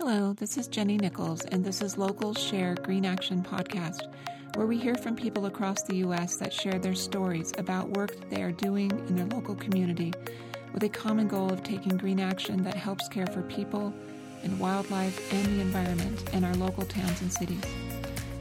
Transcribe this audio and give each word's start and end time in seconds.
Hello, 0.00 0.32
this 0.32 0.56
is 0.56 0.68
Jenny 0.68 0.96
Nichols, 0.96 1.44
and 1.46 1.64
this 1.64 1.82
is 1.82 1.98
Locals 1.98 2.40
Share 2.40 2.76
Green 2.76 3.04
Action 3.04 3.42
Podcast, 3.42 4.02
where 4.54 4.68
we 4.68 4.78
hear 4.78 4.94
from 4.94 5.16
people 5.16 5.46
across 5.46 5.82
the 5.82 5.96
U.S. 5.96 6.36
that 6.36 6.52
share 6.52 6.78
their 6.78 6.94
stories 6.94 7.52
about 7.58 7.90
work 7.90 8.14
they 8.30 8.40
are 8.44 8.52
doing 8.52 8.92
in 8.92 9.16
their 9.16 9.26
local 9.26 9.56
community 9.56 10.12
with 10.72 10.84
a 10.84 10.88
common 10.88 11.26
goal 11.26 11.52
of 11.52 11.64
taking 11.64 11.96
green 11.96 12.20
action 12.20 12.62
that 12.62 12.76
helps 12.76 13.08
care 13.08 13.26
for 13.26 13.42
people 13.42 13.92
and 14.44 14.60
wildlife 14.60 15.32
and 15.32 15.44
the 15.46 15.60
environment 15.60 16.32
in 16.32 16.44
our 16.44 16.54
local 16.54 16.84
towns 16.84 17.20
and 17.20 17.32
cities. 17.32 17.64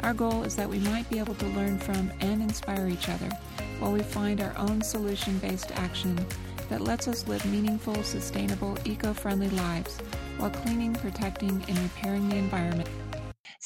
Our 0.02 0.14
goal 0.14 0.44
is 0.44 0.56
that 0.58 0.70
we 0.70 0.78
might 0.78 1.10
be 1.10 1.18
able 1.18 1.34
to 1.34 1.48
learn 1.48 1.80
from 1.80 2.12
and 2.20 2.40
inspire 2.40 2.88
each 2.88 3.10
other 3.10 3.32
while 3.80 3.92
we 3.92 4.04
find 4.04 4.42
our 4.42 4.56
own 4.60 4.84
solution 4.84 5.40
based 5.40 5.72
action 5.72 6.24
that 6.70 6.82
lets 6.82 7.08
us 7.08 7.28
live 7.28 7.46
meaningful, 7.46 8.02
sustainable, 8.04 8.78
eco 8.86 9.14
friendly 9.14 9.50
lives 9.50 9.98
while 10.38 10.50
cleaning, 10.50 10.94
protecting, 10.94 11.64
and 11.68 11.80
repairing 11.80 12.30
the 12.30 12.36
environment. 12.36 12.90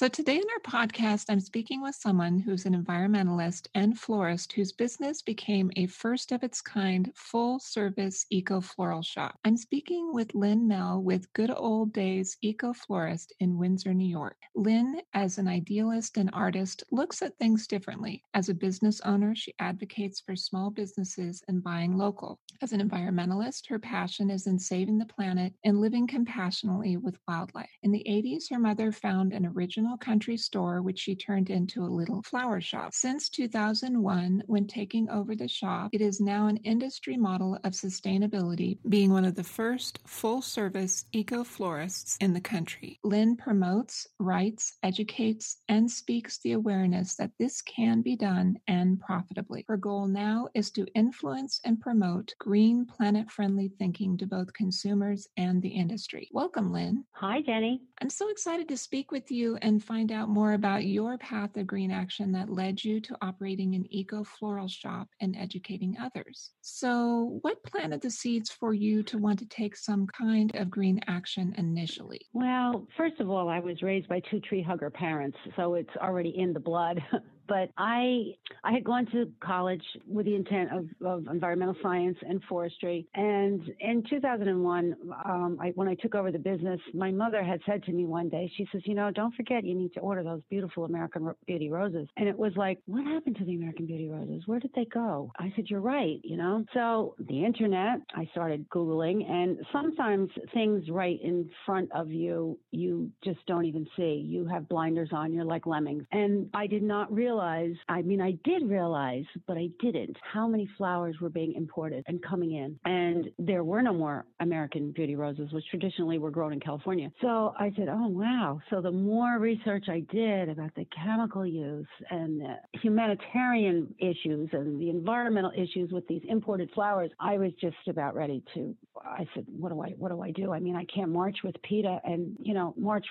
So, 0.02 0.08
today 0.08 0.38
in 0.38 0.41
our 0.41 0.82
podcast, 0.82 1.26
I'm 1.30 1.40
speaking 1.40 1.84
with 1.84 1.94
someone 1.94 2.40
who's 2.40 2.66
an 2.66 2.73
environmentalist 2.73 3.68
and 3.76 3.96
florist 3.96 4.52
whose 4.52 4.72
business 4.72 5.22
became 5.22 5.70
a 5.76 5.86
first 5.86 6.32
of 6.32 6.41
its 6.41 6.60
kind 6.60 7.12
full 7.14 7.60
service 7.60 8.26
eco 8.32 8.62
floral 8.62 9.04
shop. 9.04 9.38
I'm 9.46 9.55
speaking 9.55 10.12
with 10.12 10.34
Lynn 10.34 10.68
Mell 10.68 11.04
with 11.04 11.32
Good 11.34 11.52
Old 11.55 11.94
Days 11.94 12.36
Eco 12.41 12.74
Florist 12.74 13.32
in 13.41 13.60
Windsor, 13.60 13.94
New 13.94 14.08
York. 14.08 14.38
Lynn, 14.55 15.02
as 15.14 15.38
an 15.38 15.48
idealist 15.48 16.18
and 16.18 16.32
artist, 16.34 16.84
looks 16.91 17.22
at 17.22 17.38
things 17.38 17.68
differently. 17.68 18.24
As 18.34 18.49
a 18.49 18.55
business 18.55 19.02
owner, 19.02 19.36
she 19.36 19.54
advocates 19.60 20.20
for 20.20 20.36
small 20.36 20.72
businesses 20.72 21.44
and 21.48 21.63
buying 21.63 21.96
local. 21.96 22.40
As 22.63 22.74
an 22.74 22.82
environmentalist, 22.82 23.70
her 23.70 23.77
passion 23.77 24.32
is 24.32 24.48
in 24.48 24.58
saving 24.58 24.98
the 24.98 25.05
planet 25.05 25.54
and 25.63 25.80
living 25.80 26.08
compassionately 26.08 26.98
with 26.98 27.20
wildlife. 27.27 27.70
In 27.84 27.91
the 27.91 28.04
80s, 28.10 28.49
her 28.49 28.58
mother 28.58 28.91
found 28.91 29.32
an 29.32 29.46
original 29.46 29.91
country 29.98 30.38
store, 30.38 30.81
which 30.81 31.00
she 31.00 31.16
turned 31.16 31.50
into 31.50 31.84
a 31.84 31.85
little 31.85 32.21
flower 32.21 32.62
shop. 32.62 32.93
Since 32.93 33.29
2001, 33.29 34.43
when 34.48 34.68
taking 34.68 35.10
over 35.10 35.35
the 35.35 35.48
shop, 35.48 35.90
it 35.93 36.02
is 36.02 36.20
now 36.20 36.48
an 36.48 36.57
industry 36.57 37.18
model 37.18 37.57
of 37.63 37.74
sustainability, 37.74 38.77
being 38.90 39.12
one 39.12 39.26
of 39.26 39.35
the 39.35 39.43
first 39.43 39.99
full 40.05 40.41
service 40.41 41.05
eco 41.12 41.43
florists 41.43 42.18
in 42.21 42.34
the 42.34 42.41
country. 42.41 42.99
Lynn 43.04 43.35
promotes, 43.38 44.07
writes, 44.20 44.77
educates, 44.84 45.57
and 45.70 45.90
speaks 45.90 46.40
the 46.40 46.54
awareness 46.54 47.16
that 47.16 47.32
this 47.40 47.62
can 47.62 48.01
be 48.01 48.16
done 48.16 48.57
and 48.68 48.99
profitably. 48.99 49.66
Her 49.68 49.77
goal 49.77 50.07
now 50.07 50.48
is 50.54 50.71
to 50.71 50.88
influence 50.96 51.62
and 51.63 51.79
promote 51.79 52.34
green, 52.40 52.85
planet 52.85 53.29
friendly 53.29 53.71
thinking 53.77 54.18
to 54.18 54.26
both 54.26 54.54
consumers 54.54 55.27
and 55.38 55.62
the 55.62 55.70
industry. 55.70 56.27
Welcome, 56.32 56.71
Lynn. 56.71 57.05
Hi, 57.12 57.41
Jenny. 57.41 57.82
I'm 58.01 58.10
so 58.10 58.29
excited 58.29 58.68
to 58.70 58.77
speak 58.77 59.12
with 59.12 59.29
you 59.29 59.57
and 59.62 59.71
find 59.80 60.12
out 60.12 60.30
more 60.30 60.54
about 60.54 60.86
your 60.86 61.18
path 61.18 61.55
of 61.58 61.68
green 61.68 61.91
action 61.91 62.32
that 62.32 62.50
led 62.50 62.84
you 62.84 63.00
to 63.02 63.18
operating 63.22 63.76
an 63.76 63.86
eco 63.90 64.24
floral 64.24 64.68
shop 64.68 65.08
and 65.19 65.36
educating 65.36 65.96
others. 66.02 66.52
So, 66.62 67.40
what 67.41 67.63
planted 67.63 68.02
the 68.02 68.09
seeds 68.09 68.50
for 68.50 68.74
you 68.74 69.03
to 69.03 69.18
want 69.18 69.40
to 69.40 69.47
take 69.47 69.75
some 69.75 70.08
kind 70.08 70.56
of 70.56 70.69
green 70.69 71.00
action 71.08 71.53
initially? 71.58 72.22
Well, 72.34 72.88
first 72.97 73.19
of 73.19 73.30
all, 73.30 73.50
I 73.50 73.59
was 73.59 73.81
raised 73.81 74.08
by 74.08 74.22
two 74.30 74.40
tree 74.40 74.62
hugger 74.62 74.90
parents, 74.90 75.38
so 75.56 75.75
it's 75.75 75.96
already 75.97 76.34
in 76.38 76.53
the 76.53 76.59
blood. 76.59 77.02
but 77.52 77.69
I 77.78 78.34
I 78.63 78.72
had 78.72 78.85
gone 78.85 79.06
to 79.07 79.30
college 79.44 79.84
with 80.07 80.25
the 80.25 80.35
intent 80.35 80.69
of, 80.72 80.85
of 81.06 81.28
environmental 81.28 81.75
science 81.81 82.18
and 82.22 82.41
forestry. 82.47 83.06
And 83.13 83.62
in 83.81 84.03
2001, 84.09 84.96
um, 85.25 85.57
I, 85.59 85.69
when 85.75 85.90
I 85.90 85.96
took 85.96 86.16
over 86.16 86.31
the 86.31 86.40
business, 86.40 86.79
my 86.94 87.12
mother 87.12 87.44
had 87.44 87.59
said 87.66 87.84
to 87.84 87.91
me 87.91 88.06
one 88.06 88.29
day, 88.29 88.50
she 88.56 88.66
says, 88.72 88.84
"You 88.85 88.96
know, 88.96 89.12
don't 89.12 89.35
forget 89.35 89.66
you 89.66 89.75
need 89.75 89.94
to 89.96 90.00
order 90.00 90.24
those 90.24 90.41
beautiful 90.50 90.85
American 90.85 91.29
Beauty 91.46 91.69
roses." 91.69 92.07
And 92.16 92.29
it 92.29 92.38
was 92.38 92.53
like, 92.56 92.79
what 92.85 93.03
happened 93.03 93.35
to 93.38 93.44
the 93.44 93.56
American 93.56 93.85
Beauty 93.85 94.07
roses? 94.07 94.44
Where 94.46 94.62
did 94.62 94.72
they 94.74 94.85
go? 94.85 95.31
I 95.38 95.51
said, 95.57 95.66
"You're 95.68 95.81
right." 95.81 96.22
You 96.23 96.38
know, 96.38 96.63
so 96.73 97.16
the 97.19 97.44
internet, 97.44 98.00
I 98.16 98.29
started 98.31 98.69
googling, 98.69 99.29
and 99.29 99.59
sometimes 99.73 100.29
things 100.53 100.89
right 100.89 101.19
in 101.22 101.50
front 101.66 101.91
of 101.91 102.12
you, 102.12 102.57
you 102.72 103.12
just 103.25 103.45
don't 103.45 103.66
even 103.66 103.85
see. 103.97 104.23
You 104.25 104.45
have 104.45 104.69
blinders 104.69 105.09
on. 105.12 105.33
You're 105.33 105.44
like 105.44 105.66
lemmings, 105.68 106.06
and 106.13 106.50
I 106.53 106.68
did 106.68 106.83
not 106.83 107.12
realize 107.12 107.41
realize, 107.41 107.75
I 107.90 108.02
mean, 108.02 108.22
I 108.22 108.31
did 108.44 108.69
realize, 108.69 109.25
but 109.47 109.57
I 109.57 109.69
didn't, 109.79 110.18
how 110.31 110.47
many 110.47 110.69
flowers 110.78 111.16
were 111.19 111.29
being 111.29 111.53
imported 111.53 112.03
and 112.07 112.22
coming 112.24 112.53
in. 112.53 112.79
And 112.85 113.29
there 113.40 113.63
were 113.63 113.81
no 113.81 113.94
more 113.94 114.25
American 114.40 114.91
beauty 114.91 115.16
roses, 115.16 115.51
which 115.51 115.63
traditionally 115.69 116.19
were 116.19 116.31
grown 116.31 116.53
in 116.53 116.59
California. 116.59 117.12
So 117.22 117.53
I 117.59 117.72
said, 117.75 117.88
oh, 117.90 118.07
wow. 118.07 118.59
So 118.69 118.81
the 118.81 118.91
more 118.91 119.40
research 119.40 119.85
I 119.90 120.01
did 120.12 120.50
about 120.50 120.74
the 120.75 120.85
chemical 121.03 121.46
use 121.46 121.88
and 122.09 122.44
humanitarian 122.74 123.94
issues 124.00 124.50
and 124.53 124.80
the 124.80 124.90
environmental 124.90 125.51
issues 125.57 125.91
with 125.91 126.07
these 126.07 126.22
imported 126.30 126.69
flowers, 126.74 127.12
I 127.19 127.38
was 127.38 127.51
just 127.59 127.75
about 127.88 128.16
ready 128.16 128.44
to, 128.53 128.75
I 129.03 129.25
said, 129.34 129.46
what 129.47 129.69
do 129.69 129.81
I, 129.81 129.90
what 129.97 130.09
do 130.09 130.22
I 130.22 130.31
do? 130.31 130.53
I 130.53 130.59
mean, 130.59 130.75
I 130.75 130.85
can't 130.94 131.09
march 131.09 131.38
with 131.44 131.56
PETA 131.63 132.01
and, 132.03 132.38
you 132.41 132.53
know, 132.53 132.74
march, 132.78 133.06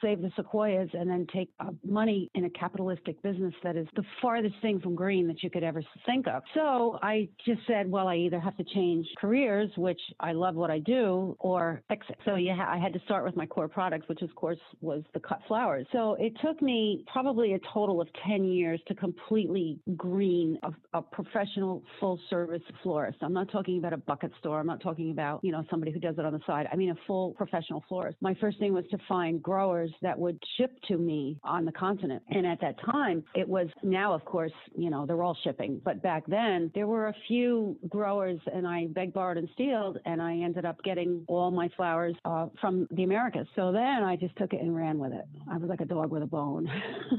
save 0.00 0.22
the 0.22 0.30
sequoias 0.36 0.88
and 0.94 1.08
then 1.10 1.26
take 1.32 1.50
uh, 1.60 1.70
money 1.84 2.30
in 2.34 2.44
a 2.46 2.50
capitalistic 2.50 3.20
business 3.22 3.54
that 3.64 3.76
is 3.76 3.88
the 3.96 4.04
farthest 4.22 4.54
thing 4.62 4.80
from 4.80 4.94
green 4.94 5.26
that 5.26 5.42
you 5.42 5.50
could 5.50 5.64
ever 5.64 5.82
think 6.06 6.28
of. 6.28 6.42
So 6.54 6.98
I 7.02 7.28
just 7.44 7.60
said, 7.66 7.90
well, 7.90 8.08
I 8.08 8.16
either 8.16 8.38
have 8.38 8.56
to 8.58 8.64
change 8.64 9.06
careers, 9.18 9.70
which 9.76 10.00
I 10.20 10.32
love 10.32 10.54
what 10.54 10.70
I 10.70 10.78
do, 10.78 11.36
or 11.40 11.82
exit. 11.90 12.16
So 12.24 12.36
yeah, 12.36 12.64
I 12.68 12.78
had 12.78 12.92
to 12.92 13.00
start 13.00 13.24
with 13.24 13.36
my 13.36 13.46
core 13.46 13.68
products, 13.68 14.08
which 14.08 14.22
of 14.22 14.34
course 14.34 14.58
was 14.80 15.02
the 15.14 15.20
cut 15.20 15.40
flowers. 15.48 15.86
So 15.92 16.16
it 16.20 16.34
took 16.44 16.62
me 16.62 17.04
probably 17.12 17.54
a 17.54 17.58
total 17.72 18.00
of 18.00 18.08
10 18.26 18.44
years 18.44 18.80
to 18.88 18.94
completely 18.94 19.78
green 19.96 20.58
a, 20.62 20.98
a 20.98 21.02
professional 21.02 21.82
full 21.98 22.20
service 22.30 22.62
florist. 22.82 23.18
I'm 23.22 23.32
not 23.32 23.50
talking 23.50 23.78
about 23.78 23.92
a 23.92 23.98
bucket 23.98 24.32
store. 24.38 24.60
I'm 24.60 24.66
not 24.66 24.82
talking 24.82 25.10
about, 25.10 25.40
you 25.42 25.52
know, 25.52 25.64
somebody 25.70 25.92
who 25.92 26.00
does 26.00 26.16
it 26.18 26.24
on 26.24 26.32
the 26.32 26.40
side. 26.46 26.68
I 26.72 26.76
mean, 26.76 26.90
a 26.90 26.96
full 27.06 27.32
professional 27.32 27.82
florist. 27.88 28.18
My 28.20 28.34
first 28.40 28.58
thing 28.58 28.72
was 28.72 28.84
to 28.90 28.98
find 29.08 29.42
growers 29.42 29.90
that 30.02 30.18
would 30.18 30.38
ship 30.58 30.70
to 30.88 30.98
me 30.98 31.38
on 31.42 31.64
the 31.64 31.72
continent. 31.72 32.22
And 32.28 32.46
at 32.46 32.60
that 32.60 32.76
time, 32.84 33.24
it 33.34 33.48
was 33.54 33.68
now, 33.84 34.12
of 34.12 34.24
course, 34.24 34.52
you 34.76 34.90
know, 34.90 35.06
they're 35.06 35.22
all 35.22 35.38
shipping. 35.44 35.80
But 35.84 36.02
back 36.02 36.24
then, 36.26 36.72
there 36.74 36.88
were 36.88 37.06
a 37.06 37.14
few 37.28 37.78
growers, 37.88 38.40
and 38.52 38.66
I 38.66 38.88
begged, 38.88 39.14
borrowed, 39.14 39.36
and 39.36 39.48
stealed, 39.54 39.98
and 40.04 40.20
I 40.20 40.38
ended 40.38 40.64
up 40.64 40.82
getting 40.82 41.24
all 41.28 41.52
my 41.52 41.70
flowers 41.76 42.16
uh, 42.24 42.48
from 42.60 42.88
the 42.90 43.04
Americas. 43.04 43.46
So 43.54 43.70
then 43.70 44.02
I 44.02 44.16
just 44.16 44.34
took 44.34 44.52
it 44.52 44.60
and 44.60 44.74
ran 44.74 44.98
with 44.98 45.12
it. 45.12 45.24
I 45.48 45.56
was 45.56 45.68
like 45.68 45.80
a 45.80 45.84
dog 45.84 46.10
with 46.10 46.24
a 46.24 46.26
bone. 46.26 46.68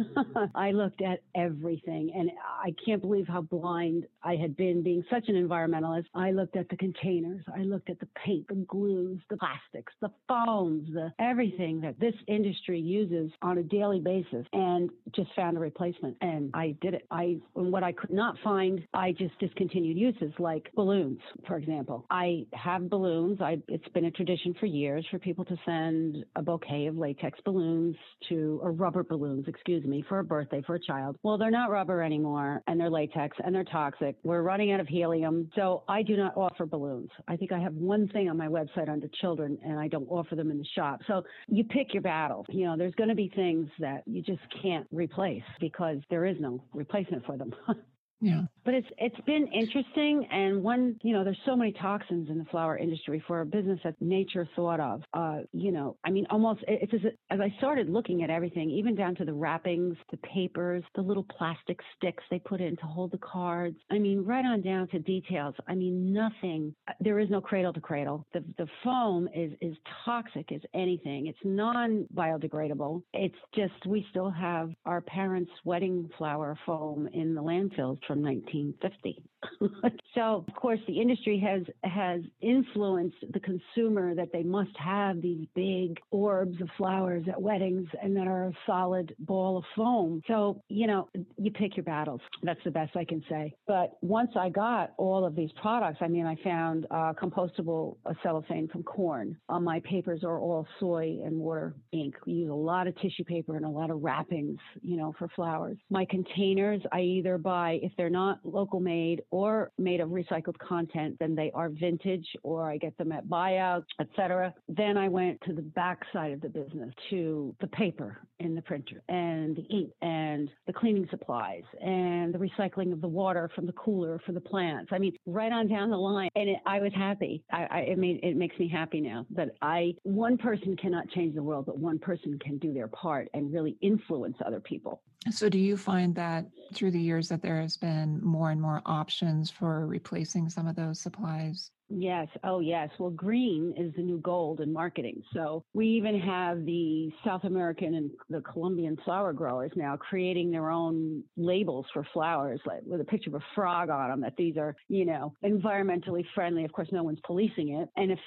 I 0.56 0.72
looked 0.72 1.02
at 1.02 1.22
everything, 1.36 2.12
and 2.14 2.30
I 2.62 2.76
can't 2.86 3.02
believe 3.02 3.30
how 3.30 3.42
blind 3.42 4.06
I 4.22 4.36
had 4.36 4.58
been 4.58 4.84
being 4.84 5.06
such 5.10 5.30
an 5.30 5.36
environmentalist. 5.36 6.08
I 6.14 6.32
looked 6.32 6.58
at 6.58 6.68
the 6.68 6.76
containers, 6.76 7.46
I 7.56 7.62
looked 7.62 7.90
at 7.90 8.02
the 8.02 8.10
paint, 8.26 8.50
the 8.50 8.56
glues, 8.56 9.22
the 9.30 9.38
plastics, 9.38 9.94
the 10.02 10.12
foams, 10.28 10.94
the 10.94 11.14
everything 11.18 11.80
that 11.80 11.98
this 11.98 12.16
industry 12.28 12.82
uses 12.82 13.32
on 13.42 13.58
a 13.58 13.64
daily 13.64 14.02
basis, 14.02 14.46
and 14.52 14.90
just 15.16 15.30
found 15.34 15.56
a 15.56 15.62
replacement 15.62 16.18
and 16.26 16.50
I 16.54 16.76
did 16.82 16.96
it. 16.96 17.06
I 17.12 17.38
what 17.54 17.84
I 17.84 17.92
could 17.92 18.12
not 18.12 18.36
find, 18.44 18.86
I 18.94 19.12
just 19.12 19.38
discontinued 19.40 19.98
uses 19.98 20.34
like 20.40 20.72
balloons, 20.76 21.20
for 21.48 21.58
example. 21.58 22.06
I 22.10 22.46
have 22.54 22.90
balloons. 22.90 23.40
I 23.42 23.58
it's 23.68 23.88
been 23.90 24.06
a 24.06 24.12
tradition 24.12 24.56
for 24.60 24.66
years 24.66 25.06
for 25.12 25.20
people 25.20 25.46
to 25.46 25.56
send 25.66 26.26
a 26.36 26.42
bouquet 26.42 26.88
of 26.88 26.98
latex 26.98 27.40
balloons 27.46 27.96
to 28.30 28.60
or 28.64 28.72
rubber 28.72 29.04
balloons, 29.04 29.46
excuse 29.48 29.86
me, 29.86 30.04
for 30.10 30.20
a 30.20 30.24
birthday 30.24 30.62
for 30.66 30.76
a 30.76 30.80
child. 30.80 31.18
Well, 31.24 31.38
they're 31.38 31.52
not 31.52 31.70
rubber 31.70 32.02
anymore 32.02 32.62
and 32.68 32.80
they're 32.80 32.90
latex 32.90 33.38
and 33.44 33.54
they're 33.54 33.64
toxic. 33.64 34.16
We're 34.24 34.42
running 34.42 34.72
out 34.72 34.80
of 34.80 34.88
helium. 34.88 35.50
So 35.56 35.84
I 35.88 36.02
do 36.02 36.18
not 36.18 36.36
offer 36.36 36.66
balloons. 36.66 37.10
I 37.28 37.36
think 37.36 37.52
I 37.52 37.60
have 37.60 37.74
one 37.74 38.08
thing 38.10 38.30
on 38.30 38.38
my 38.38 38.48
website 38.48 38.90
under 38.90 39.08
children 39.22 39.58
and 39.64 39.80
I 39.80 39.88
don't 39.88 40.08
offer 40.10 40.36
them 40.36 40.50
in 40.50 40.58
the 40.58 40.66
shop. 40.76 41.02
So 41.08 41.24
you 41.48 41.64
pick 41.64 41.94
your 41.94 42.02
battle. 42.02 42.46
You 42.50 42.66
know, 42.66 42.78
there's 42.78 42.96
going 42.96 43.10
to 43.10 43.16
be 43.16 43.32
things 43.36 43.70
that 43.80 44.04
you 44.08 44.22
just 44.22 44.42
can't 44.62 44.88
replace 44.92 45.44
because 45.60 45.98
there 46.16 46.24
is 46.24 46.38
no 46.40 46.64
replacement 46.74 47.26
for 47.26 47.36
them. 47.36 47.54
Yeah. 48.22 48.42
But 48.64 48.74
it's 48.74 48.88
it's 48.98 49.20
been 49.26 49.48
interesting 49.48 50.28
and 50.32 50.64
one, 50.64 50.96
you 51.04 51.14
know, 51.14 51.24
there's 51.24 51.40
so 51.46 51.56
many 51.56 51.74
toxins 51.74 52.30
in 52.30 52.40
the 52.40 52.46
flower 52.46 52.78
industry 52.78 53.24
for 53.28 53.42
a 53.42 53.46
business 53.46 53.80
that 53.84 53.96
nature 54.02 54.48
thought 54.56 54.80
of. 54.80 55.04
Uh, 55.14 55.40
you 55.52 55.72
know, 55.72 55.98
I 56.04 56.10
mean 56.10 56.26
almost 56.30 56.64
it's 56.68 56.94
as, 56.94 57.12
as 57.30 57.40
I 57.40 57.54
started 57.58 57.90
looking 57.90 58.24
at 58.24 58.30
everything, 58.30 58.70
even 58.70 58.96
down 58.96 59.16
to 59.16 59.26
the 59.26 59.34
wrappings, 59.34 59.98
the 60.10 60.18
papers, 60.18 60.84
the 60.96 61.02
little 61.02 61.26
plastic 61.38 61.80
sticks 61.96 62.24
they 62.32 62.40
put 62.40 62.62
in 62.62 62.76
to 62.78 62.86
hold 62.86 63.12
the 63.12 63.20
cards. 63.20 63.78
I 63.92 64.00
mean, 64.00 64.24
right 64.24 64.46
on 64.46 64.62
down 64.62 64.88
to 64.90 65.00
details. 65.00 65.54
I 65.68 65.76
mean, 65.76 66.14
nothing 66.14 66.74
there 67.00 67.20
is 67.20 67.30
no 67.30 67.42
cradle 67.42 67.74
to 67.74 67.82
cradle. 67.82 68.26
The 68.34 68.44
the 68.58 68.68
foam 68.84 69.28
is 69.36 69.52
is 69.62 69.76
toxic 70.06 70.52
as 70.52 70.62
anything. 70.74 71.28
It's 71.28 71.38
non 71.44 72.08
biodegradable. 72.16 73.04
It's 73.14 73.36
just 73.54 73.74
we 73.86 74.06
still 74.10 74.32
have 74.32 74.72
our 74.86 75.02
parents' 75.02 75.52
wedding 75.66 76.10
flower 76.18 76.58
foam 76.66 77.08
in 77.14 77.36
the 77.36 77.44
landfills 77.44 78.00
from 78.08 78.22
1950. 78.22 79.24
so 80.16 80.46
of 80.48 80.56
course 80.56 80.80
the 80.88 81.00
industry 81.00 81.40
has 81.40 81.64
has 81.84 82.22
influenced 82.42 83.18
the 83.32 83.40
consumer 83.40 84.16
that 84.16 84.32
they 84.32 84.44
must 84.44 84.76
have 84.78 85.22
these 85.22 85.48
big 85.56 86.00
orbs 86.12 86.60
of 86.62 86.70
flowers 86.78 87.24
at 87.28 87.42
weddings 87.42 87.88
and 88.02 88.16
that 88.16 88.28
are 88.28 88.46
a 88.46 88.54
solid 88.66 89.16
ball 89.20 89.58
of 89.58 89.64
foam. 89.76 90.22
So, 90.28 90.62
you 90.70 90.88
know, 90.88 91.10
you 91.38 91.52
pick 91.52 91.76
your 91.76 91.84
battles. 91.84 92.22
That's 92.44 92.60
the 92.64 92.72
best 92.72 92.96
I 92.96 93.06
can 93.06 93.24
say. 93.30 93.54
But 93.68 93.98
once 94.02 94.32
I 94.36 94.50
got 94.50 94.94
all 94.98 95.26
of 95.26 95.36
these 95.36 95.52
products, 95.62 96.00
I 96.02 96.08
mean, 96.08 96.26
I 96.26 96.36
found 96.44 96.88
uh, 96.92 97.14
compostable 97.14 97.98
cellophane 98.24 98.68
from 98.68 98.84
corn. 98.84 99.38
Uh, 99.50 99.60
my 99.60 99.80
papers 99.82 100.24
are 100.24 100.40
all 100.40 100.68
soy 100.80 101.20
and 101.24 101.38
water 101.38 101.76
ink. 101.92 102.16
We 102.26 102.34
use 102.34 102.50
a 102.50 102.54
lot 102.54 102.88
of 102.88 102.96
tissue 102.98 103.24
paper 103.24 103.56
and 103.56 103.66
a 103.66 103.70
lot 103.70 103.90
of 103.90 104.02
wrappings, 104.02 104.60
you 104.82 104.98
know, 104.98 105.14
for 105.18 105.28
flowers. 105.36 105.78
My 105.90 106.06
containers, 106.06 106.82
I 106.92 107.02
either 107.02 107.38
buy, 107.38 107.80
if 107.82 107.92
they're 107.98 108.10
not 108.10 108.40
local 108.44 108.80
made 108.80 109.22
or 109.36 109.70
made 109.78 110.00
of 110.00 110.12
recycled 110.12 110.58
content, 110.60 111.18
then 111.20 111.36
they 111.36 111.52
are 111.54 111.68
vintage 111.68 112.26
or 112.42 112.72
I 112.72 112.78
get 112.78 112.98
them 112.98 113.12
at 113.12 113.28
buyout, 113.28 113.84
etc. 114.00 114.54
Then 114.70 114.96
I 114.96 115.10
went 115.10 115.42
to 115.42 115.52
the 115.52 115.62
back 115.62 116.04
side 116.14 116.32
of 116.32 116.40
the 116.40 116.48
business 116.48 116.94
to 117.10 117.54
the 117.60 117.68
paper 117.68 118.22
in 118.40 118.56
the 118.56 118.62
printer 118.62 119.04
and 119.10 119.58
the 119.58 119.64
ink 119.64 119.92
and 120.02 120.50
the 120.68 120.72
cleaning 120.72 121.06
supplies 121.10 121.64
and 121.82 122.34
the 122.34 122.38
recycling 122.38 122.94
of 122.94 123.02
the 123.02 123.10
water 123.10 123.52
from 123.54 123.66
the 123.66 123.74
cooler 123.74 124.22
for 124.26 124.32
the 124.32 124.40
plants. 124.40 124.92
I 124.94 125.00
mean, 125.00 125.18
right 125.26 125.52
on 125.52 125.68
down 125.68 125.90
the 125.90 125.98
line. 125.98 126.30
And 126.38 126.48
it, 126.48 126.60
I 126.66 126.80
was 126.80 126.94
happy. 126.96 127.44
I, 127.52 127.66
I, 127.66 127.80
it 127.80 127.98
made, 127.98 128.22
it 128.24 128.38
makes 128.38 128.58
me 128.58 128.70
happy 128.70 129.02
now 129.02 129.26
that 129.32 129.50
I, 129.62 129.96
one 130.04 130.38
person 130.38 130.78
cannot 130.78 131.10
change 131.10 131.36
the 131.36 131.44
world, 131.44 131.66
but 131.66 131.78
one 131.78 132.00
person 132.00 132.40
can 132.40 132.58
do 132.58 132.72
their 132.72 132.88
part 132.88 133.28
and 133.34 133.52
really 133.54 133.76
influence 133.82 134.38
other 134.46 134.62
people. 134.62 135.02
So, 135.32 135.50
do 135.50 135.58
you 135.60 135.78
find 135.78 136.16
that 136.16 136.46
through 136.74 136.92
the 136.92 137.02
years 137.02 137.30
that 137.30 137.42
there 137.42 137.62
has 137.62 137.78
been 137.78 138.24
more 138.24 138.52
and 138.52 138.62
more 138.62 138.82
options 138.86 139.50
for 139.52 139.86
replacing 139.88 140.50
some 140.50 140.68
of 140.68 140.76
those 140.76 141.00
supplies? 141.00 141.72
Yes. 141.90 142.28
Oh, 142.44 142.60
yes. 142.60 142.90
Well, 142.98 143.12
green 143.12 143.74
is 143.78 143.94
the 143.96 144.02
new 144.02 144.18
gold 144.20 144.60
in 144.60 144.74
marketing. 144.74 145.22
So 145.34 145.64
we 145.74 145.88
even 145.90 146.20
have 146.20 146.66
the 146.66 147.12
South 147.24 147.44
American 147.44 147.94
and 147.94 148.12
the 148.28 148.42
Colombian 148.42 148.98
flower 149.06 149.34
growers 149.34 149.72
now 149.76 149.96
creating 149.96 150.50
their 150.50 150.72
own 150.72 151.24
labels 151.38 151.86
for 151.94 152.06
flowers, 152.12 152.60
like 152.66 152.82
with 152.86 153.02
a 153.02 153.06
picture 153.06 153.30
of 153.30 153.36
a 153.36 153.46
frog 153.54 153.90
on 153.90 154.10
them. 154.10 154.22
That 154.22 154.36
these 154.36 154.58
are, 154.58 154.76
you 154.90 155.06
know, 155.06 155.34
environmentally 155.44 156.24
friendly. 156.34 156.66
Of 156.66 156.72
course, 156.72 156.90
no 156.92 157.04
one's 157.04 157.20
policing 157.24 157.70
it. 157.70 157.90
And 157.96 158.12
if 158.12 158.20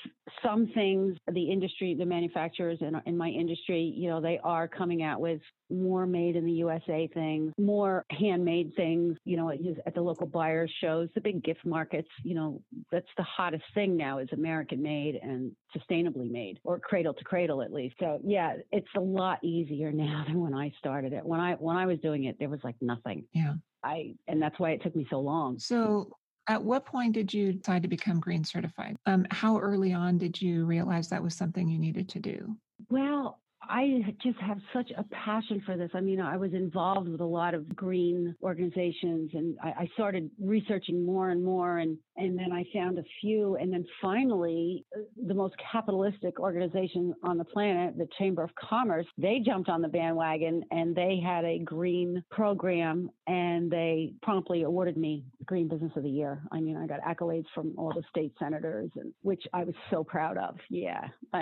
some 0.42 0.68
things, 0.72 1.16
the 1.32 1.50
industry, 1.50 1.96
the 1.98 2.06
manufacturers 2.06 2.78
in, 2.80 2.94
in 3.06 3.16
my 3.16 3.28
industry, 3.28 3.92
you 3.96 4.08
know, 4.08 4.20
they 4.20 4.38
are 4.44 4.68
coming 4.68 5.02
out 5.02 5.20
with 5.20 5.40
more 5.70 6.06
made 6.06 6.36
in 6.36 6.44
the 6.46 6.52
USA 6.52 7.08
things, 7.12 7.52
more 7.58 8.04
handmade 8.10 8.72
things, 8.76 9.16
you 9.24 9.36
know, 9.36 9.50
at 9.50 9.94
the 9.94 10.00
local 10.00 10.26
buyers 10.26 10.72
shows, 10.80 11.08
the 11.14 11.20
big 11.20 11.42
gift 11.44 11.64
markets, 11.64 12.08
you 12.24 12.34
know, 12.34 12.62
that's 12.90 13.06
the 13.16 13.22
hottest 13.48 13.64
thing 13.72 13.96
now 13.96 14.18
is 14.18 14.28
American 14.32 14.82
made 14.82 15.18
and 15.22 15.52
sustainably 15.74 16.30
made 16.30 16.60
or 16.64 16.78
cradle 16.78 17.14
to 17.14 17.24
cradle 17.24 17.62
at 17.62 17.72
least. 17.72 17.94
So 17.98 18.20
yeah, 18.22 18.56
it's 18.72 18.88
a 18.94 19.00
lot 19.00 19.38
easier 19.42 19.90
now 19.92 20.24
than 20.26 20.40
when 20.40 20.54
I 20.54 20.70
started 20.78 21.12
it. 21.12 21.24
When 21.24 21.40
I 21.40 21.54
when 21.54 21.76
I 21.76 21.86
was 21.86 21.98
doing 22.00 22.24
it, 22.24 22.36
there 22.38 22.50
was 22.50 22.60
like 22.62 22.76
nothing. 22.82 23.24
Yeah. 23.32 23.54
I 23.82 24.14
and 24.26 24.42
that's 24.42 24.58
why 24.58 24.72
it 24.72 24.82
took 24.82 24.94
me 24.94 25.06
so 25.08 25.20
long. 25.20 25.58
So 25.58 26.10
at 26.46 26.62
what 26.62 26.84
point 26.84 27.14
did 27.14 27.32
you 27.32 27.54
decide 27.54 27.82
to 27.82 27.88
become 27.88 28.20
green 28.20 28.44
certified? 28.44 28.96
Um, 29.06 29.26
how 29.30 29.58
early 29.58 29.92
on 29.92 30.18
did 30.18 30.40
you 30.40 30.64
realize 30.66 31.08
that 31.08 31.22
was 31.22 31.34
something 31.34 31.68
you 31.68 31.78
needed 31.78 32.08
to 32.10 32.20
do? 32.20 32.56
Well, 32.90 33.40
I 33.68 34.14
just 34.22 34.38
have 34.40 34.58
such 34.72 34.90
a 34.96 35.04
passion 35.04 35.62
for 35.64 35.76
this. 35.76 35.90
I 35.94 36.00
mean, 36.00 36.20
I 36.20 36.36
was 36.36 36.52
involved 36.54 37.08
with 37.08 37.20
a 37.20 37.26
lot 37.26 37.54
of 37.54 37.74
green 37.74 38.34
organizations 38.42 39.30
and 39.34 39.56
I, 39.62 39.68
I, 39.68 39.88
started 39.94 40.30
researching 40.40 41.04
more 41.04 41.30
and 41.30 41.44
more 41.44 41.78
and, 41.78 41.98
and 42.16 42.38
then 42.38 42.52
I 42.52 42.64
found 42.72 42.98
a 42.98 43.04
few. 43.20 43.56
And 43.56 43.72
then 43.72 43.84
finally, 44.00 44.84
the 45.26 45.34
most 45.34 45.54
capitalistic 45.72 46.38
organization 46.40 47.14
on 47.22 47.36
the 47.36 47.44
planet, 47.44 47.98
the 47.98 48.08
Chamber 48.18 48.42
of 48.42 48.50
Commerce, 48.54 49.06
they 49.18 49.40
jumped 49.44 49.68
on 49.68 49.82
the 49.82 49.88
bandwagon 49.88 50.62
and 50.70 50.94
they 50.94 51.20
had 51.22 51.44
a 51.44 51.58
green 51.58 52.22
program 52.30 53.10
and 53.26 53.70
they 53.70 54.12
promptly 54.22 54.62
awarded 54.62 54.96
me 54.96 55.24
Green 55.44 55.66
Business 55.66 55.92
of 55.96 56.02
the 56.02 56.10
Year. 56.10 56.42
I 56.52 56.60
mean, 56.60 56.76
I 56.76 56.86
got 56.86 57.00
accolades 57.00 57.46
from 57.54 57.74
all 57.76 57.92
the 57.94 58.02
state 58.10 58.32
senators 58.38 58.90
and 58.96 59.12
which 59.22 59.42
I 59.52 59.64
was 59.64 59.74
so 59.90 60.04
proud 60.04 60.36
of. 60.36 60.56
Yeah. 60.70 61.08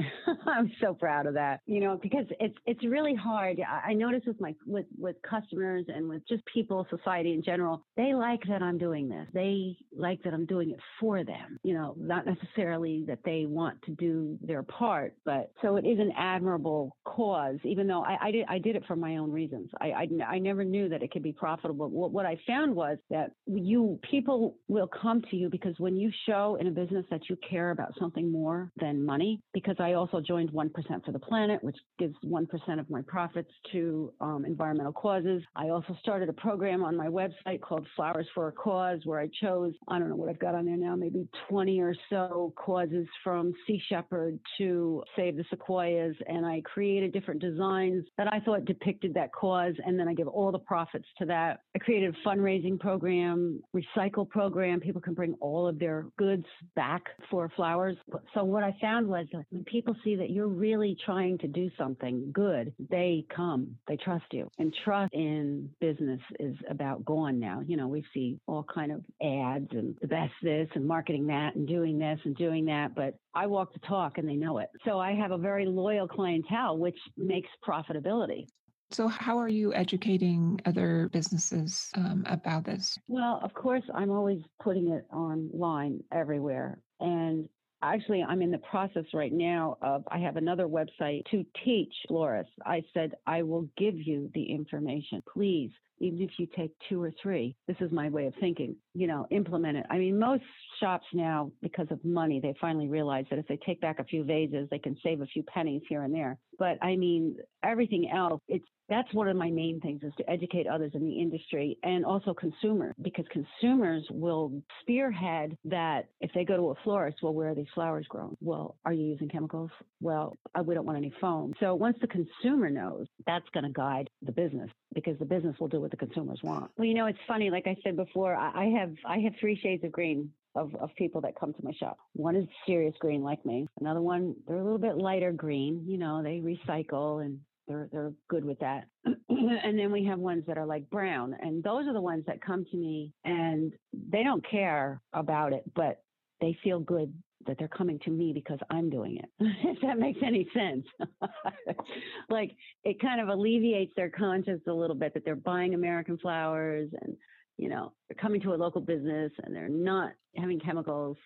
I'm 0.46 0.70
so 0.80 0.94
proud 0.94 1.26
of 1.26 1.34
that. 1.34 1.60
You 1.66 1.80
know, 1.80 1.98
because 2.00 2.15
because 2.16 2.32
it's 2.40 2.56
it's 2.66 2.84
really 2.84 3.14
hard. 3.14 3.60
I 3.84 3.92
notice 3.92 4.22
with 4.26 4.40
my 4.40 4.54
with 4.66 4.86
with 4.98 5.16
customers 5.28 5.84
and 5.88 6.08
with 6.08 6.26
just 6.28 6.42
people, 6.46 6.86
society 6.90 7.32
in 7.32 7.42
general, 7.42 7.84
they 7.96 8.14
like 8.14 8.40
that 8.48 8.62
I'm 8.62 8.78
doing 8.78 9.08
this. 9.08 9.26
They 9.32 9.76
like 9.96 10.22
that 10.24 10.32
I'm 10.32 10.46
doing 10.46 10.70
it 10.70 10.80
for 11.00 11.24
them. 11.24 11.58
You 11.62 11.74
know, 11.74 11.94
not 11.98 12.26
necessarily 12.26 13.04
that 13.06 13.20
they 13.24 13.46
want 13.46 13.82
to 13.82 13.92
do 13.92 14.38
their 14.42 14.62
part, 14.62 15.14
but 15.24 15.50
so 15.62 15.76
it 15.76 15.86
is 15.86 15.98
an 15.98 16.12
admirable 16.16 16.96
cause. 17.04 17.56
Even 17.64 17.86
though 17.86 18.04
I, 18.04 18.16
I 18.28 18.30
did 18.30 18.46
I 18.48 18.58
did 18.58 18.76
it 18.76 18.84
for 18.86 18.96
my 18.96 19.16
own 19.16 19.30
reasons. 19.30 19.70
I, 19.80 19.86
I 19.90 20.08
I 20.28 20.38
never 20.38 20.64
knew 20.64 20.88
that 20.88 21.02
it 21.02 21.10
could 21.10 21.22
be 21.22 21.32
profitable. 21.32 21.88
What 21.88 22.12
what 22.12 22.26
I 22.26 22.38
found 22.46 22.74
was 22.74 22.98
that 23.10 23.32
you 23.46 23.98
people 24.10 24.56
will 24.68 24.88
come 24.88 25.22
to 25.30 25.36
you 25.36 25.48
because 25.50 25.74
when 25.78 25.96
you 25.96 26.10
show 26.26 26.56
in 26.60 26.66
a 26.66 26.70
business 26.70 27.04
that 27.10 27.28
you 27.28 27.36
care 27.48 27.70
about 27.70 27.92
something 27.98 28.30
more 28.30 28.70
than 28.80 29.04
money. 29.04 29.40
Because 29.52 29.76
I 29.78 29.94
also 29.94 30.20
joined 30.20 30.50
One 30.50 30.70
Percent 30.70 31.04
for 31.04 31.12
the 31.12 31.18
Planet, 31.18 31.62
which 31.62 31.76
gives 31.98 32.05
1% 32.24 32.80
of 32.80 32.90
my 32.90 33.02
profits 33.02 33.50
to 33.72 34.12
um, 34.20 34.44
environmental 34.44 34.92
causes. 34.92 35.42
I 35.54 35.68
also 35.68 35.96
started 36.00 36.28
a 36.28 36.32
program 36.32 36.84
on 36.84 36.96
my 36.96 37.06
website 37.06 37.60
called 37.60 37.86
Flowers 37.96 38.26
for 38.34 38.48
a 38.48 38.52
Cause, 38.52 39.00
where 39.04 39.20
I 39.20 39.28
chose, 39.40 39.72
I 39.88 39.98
don't 39.98 40.08
know 40.08 40.16
what 40.16 40.28
I've 40.28 40.38
got 40.38 40.54
on 40.54 40.66
there 40.66 40.76
now, 40.76 40.96
maybe 40.96 41.28
20 41.48 41.80
or 41.80 41.94
so 42.10 42.52
causes 42.56 43.06
from 43.22 43.52
Sea 43.66 43.80
Shepherd 43.88 44.38
to 44.58 45.02
Save 45.16 45.36
the 45.36 45.44
Sequoias. 45.50 46.16
And 46.26 46.44
I 46.44 46.62
created 46.62 47.12
different 47.12 47.40
designs 47.40 48.04
that 48.18 48.32
I 48.32 48.40
thought 48.40 48.64
depicted 48.64 49.14
that 49.14 49.32
cause. 49.32 49.74
And 49.84 49.98
then 49.98 50.08
I 50.08 50.14
give 50.14 50.28
all 50.28 50.52
the 50.52 50.58
profits 50.58 51.06
to 51.18 51.26
that. 51.26 51.60
I 51.74 51.78
created 51.78 52.14
a 52.14 52.28
fundraising 52.28 52.78
program, 52.78 53.62
recycle 53.74 54.28
program. 54.28 54.80
People 54.80 55.00
can 55.00 55.14
bring 55.14 55.34
all 55.40 55.66
of 55.66 55.78
their 55.78 56.06
goods 56.18 56.46
back 56.74 57.02
for 57.30 57.50
flowers. 57.56 57.96
So 58.34 58.44
what 58.44 58.62
I 58.62 58.74
found 58.80 59.06
was 59.06 59.26
when 59.50 59.64
people 59.64 59.94
see 60.04 60.16
that 60.16 60.30
you're 60.30 60.48
really 60.48 60.96
trying 61.04 61.38
to 61.38 61.48
do 61.48 61.70
something, 61.78 61.95
something 62.00 62.30
good, 62.32 62.72
they 62.90 63.24
come, 63.34 63.76
they 63.88 63.96
trust 63.96 64.24
you. 64.32 64.48
And 64.58 64.74
trust 64.84 65.12
in 65.14 65.70
business 65.80 66.20
is 66.40 66.56
about 66.68 67.04
gone 67.04 67.38
now. 67.38 67.62
You 67.66 67.76
know, 67.76 67.88
we 67.88 68.04
see 68.14 68.38
all 68.46 68.64
kind 68.72 68.92
of 68.92 69.00
ads 69.22 69.68
and 69.72 69.96
the 70.00 70.08
best 70.08 70.32
this 70.42 70.68
and 70.74 70.86
marketing 70.86 71.26
that 71.28 71.54
and 71.54 71.66
doing 71.66 71.98
this 71.98 72.18
and 72.24 72.36
doing 72.36 72.66
that, 72.66 72.94
but 72.94 73.14
I 73.34 73.46
walk 73.46 73.72
the 73.72 73.80
talk 73.80 74.18
and 74.18 74.28
they 74.28 74.34
know 74.36 74.58
it. 74.58 74.68
So 74.84 74.98
I 74.98 75.12
have 75.12 75.30
a 75.30 75.38
very 75.38 75.66
loyal 75.66 76.08
clientele, 76.08 76.78
which 76.78 76.98
makes 77.16 77.48
profitability. 77.66 78.46
So, 78.92 79.08
how 79.08 79.36
are 79.38 79.48
you 79.48 79.74
educating 79.74 80.60
other 80.64 81.10
businesses 81.12 81.90
um, 81.96 82.22
about 82.26 82.64
this? 82.64 82.96
Well, 83.08 83.40
of 83.42 83.52
course, 83.52 83.82
I'm 83.92 84.12
always 84.12 84.38
putting 84.62 84.90
it 84.90 85.04
online 85.12 86.04
everywhere. 86.12 86.78
And 87.00 87.48
Actually, 87.82 88.22
I'm 88.22 88.42
in 88.42 88.50
the 88.50 88.58
process 88.58 89.04
right 89.12 89.32
now 89.32 89.76
of, 89.82 90.02
I 90.10 90.18
have 90.18 90.36
another 90.36 90.66
website 90.66 91.24
to 91.30 91.44
teach 91.64 91.92
florists. 92.08 92.52
I 92.64 92.82
said, 92.94 93.12
I 93.26 93.42
will 93.42 93.68
give 93.76 93.94
you 93.94 94.30
the 94.34 94.42
information. 94.42 95.22
Please, 95.32 95.70
even 95.98 96.20
if 96.22 96.30
you 96.38 96.46
take 96.56 96.72
two 96.88 97.02
or 97.02 97.12
three, 97.22 97.54
this 97.66 97.76
is 97.80 97.90
my 97.92 98.08
way 98.08 98.26
of 98.26 98.34
thinking, 98.40 98.76
you 98.94 99.06
know, 99.06 99.26
implement 99.30 99.78
it. 99.78 99.86
I 99.90 99.98
mean, 99.98 100.18
most 100.18 100.44
shops 100.80 101.06
now, 101.12 101.50
because 101.62 101.86
of 101.90 102.04
money, 102.04 102.40
they 102.40 102.54
finally 102.60 102.88
realize 102.88 103.24
that 103.30 103.38
if 103.38 103.46
they 103.46 103.58
take 103.64 103.80
back 103.80 103.98
a 103.98 104.04
few 104.04 104.24
vases, 104.24 104.68
they 104.70 104.78
can 104.78 104.96
save 105.02 105.20
a 105.20 105.26
few 105.26 105.42
pennies 105.42 105.82
here 105.88 106.02
and 106.02 106.14
there. 106.14 106.38
But 106.58 106.82
I 106.82 106.96
mean, 106.96 107.36
everything 107.62 108.10
else, 108.10 108.40
it's 108.48 108.66
that's 108.88 109.12
one 109.12 109.28
of 109.28 109.36
my 109.36 109.50
main 109.50 109.80
things 109.80 110.02
is 110.02 110.12
to 110.16 110.30
educate 110.30 110.66
others 110.66 110.92
in 110.94 111.04
the 111.04 111.20
industry 111.20 111.76
and 111.82 112.04
also 112.04 112.32
consumers 112.32 112.94
because 113.02 113.24
consumers 113.30 114.06
will 114.10 114.52
spearhead 114.80 115.56
that 115.64 116.06
if 116.20 116.30
they 116.34 116.44
go 116.44 116.56
to 116.56 116.70
a 116.70 116.74
florist, 116.84 117.18
well, 117.22 117.34
where 117.34 117.50
are 117.50 117.54
these 117.54 117.66
flowers 117.74 118.06
grown? 118.08 118.36
Well, 118.40 118.76
are 118.84 118.92
you 118.92 119.06
using 119.06 119.28
chemicals? 119.28 119.70
Well, 120.00 120.36
we 120.64 120.74
don't 120.74 120.86
want 120.86 120.98
any 120.98 121.12
foam. 121.20 121.54
So 121.58 121.74
once 121.74 121.96
the 122.00 122.06
consumer 122.06 122.70
knows, 122.70 123.06
that's 123.26 123.48
going 123.52 123.64
to 123.64 123.72
guide 123.72 124.08
the 124.22 124.32
business 124.32 124.70
because 124.94 125.18
the 125.18 125.24
business 125.24 125.56
will 125.58 125.68
do 125.68 125.84
what 125.86 125.92
the 125.92 126.06
consumers 126.06 126.40
want. 126.42 126.70
Well, 126.76 126.86
you 126.86 126.94
know, 126.94 127.06
it's 127.06 127.18
funny. 127.28 127.48
Like 127.48 127.66
I 127.66 127.76
said 127.84 127.96
before, 127.96 128.34
I 128.34 128.66
have 128.78 128.92
I 129.06 129.18
have 129.18 129.34
three 129.38 129.58
shades 129.62 129.84
of 129.84 129.92
green 129.92 130.30
of, 130.56 130.74
of 130.76 130.90
people 130.96 131.20
that 131.20 131.38
come 131.38 131.52
to 131.52 131.64
my 131.64 131.72
shop. 131.78 131.98
One 132.14 132.34
is 132.34 132.46
serious 132.66 132.94
green 132.98 133.22
like 133.22 133.44
me. 133.46 133.68
Another 133.80 134.00
one, 134.00 134.34
they're 134.48 134.56
a 134.56 134.64
little 134.64 134.78
bit 134.78 134.96
lighter 134.96 135.30
green. 135.30 135.84
You 135.86 135.98
know, 135.98 136.22
they 136.22 136.40
recycle 136.40 137.24
and 137.24 137.38
they're 137.68 137.88
they're 137.92 138.12
good 138.28 138.44
with 138.44 138.58
that. 138.58 138.88
and 139.28 139.78
then 139.78 139.92
we 139.92 140.04
have 140.06 140.18
ones 140.18 140.42
that 140.48 140.58
are 140.58 140.66
like 140.66 140.90
brown, 140.90 141.36
and 141.40 141.62
those 141.62 141.86
are 141.86 141.92
the 141.92 142.00
ones 142.00 142.24
that 142.26 142.42
come 142.42 142.64
to 142.64 142.76
me 142.76 143.12
and 143.24 143.72
they 144.10 144.24
don't 144.24 144.44
care 144.50 145.00
about 145.12 145.52
it, 145.52 145.62
but 145.76 146.02
they 146.40 146.58
feel 146.64 146.80
good 146.80 147.14
that 147.46 147.58
they're 147.58 147.68
coming 147.68 147.98
to 148.04 148.10
me 148.10 148.32
because 148.32 148.58
I'm 148.70 148.90
doing 148.90 149.18
it. 149.18 149.30
if 149.40 149.80
that 149.82 149.98
makes 149.98 150.20
any 150.24 150.48
sense. 150.54 150.86
like 152.28 152.52
it 152.84 153.00
kind 153.00 153.20
of 153.20 153.28
alleviates 153.28 153.92
their 153.96 154.10
conscience 154.10 154.62
a 154.68 154.72
little 154.72 154.96
bit 154.96 155.14
that 155.14 155.24
they're 155.24 155.36
buying 155.36 155.74
American 155.74 156.18
flowers 156.18 156.90
and 157.00 157.16
you 157.56 157.68
know, 157.68 157.92
they're 158.08 158.20
coming 158.20 158.40
to 158.42 158.54
a 158.54 158.56
local 158.56 158.80
business 158.80 159.32
and 159.42 159.54
they're 159.54 159.68
not 159.68 160.12
having 160.36 160.60
chemicals, 160.60 161.16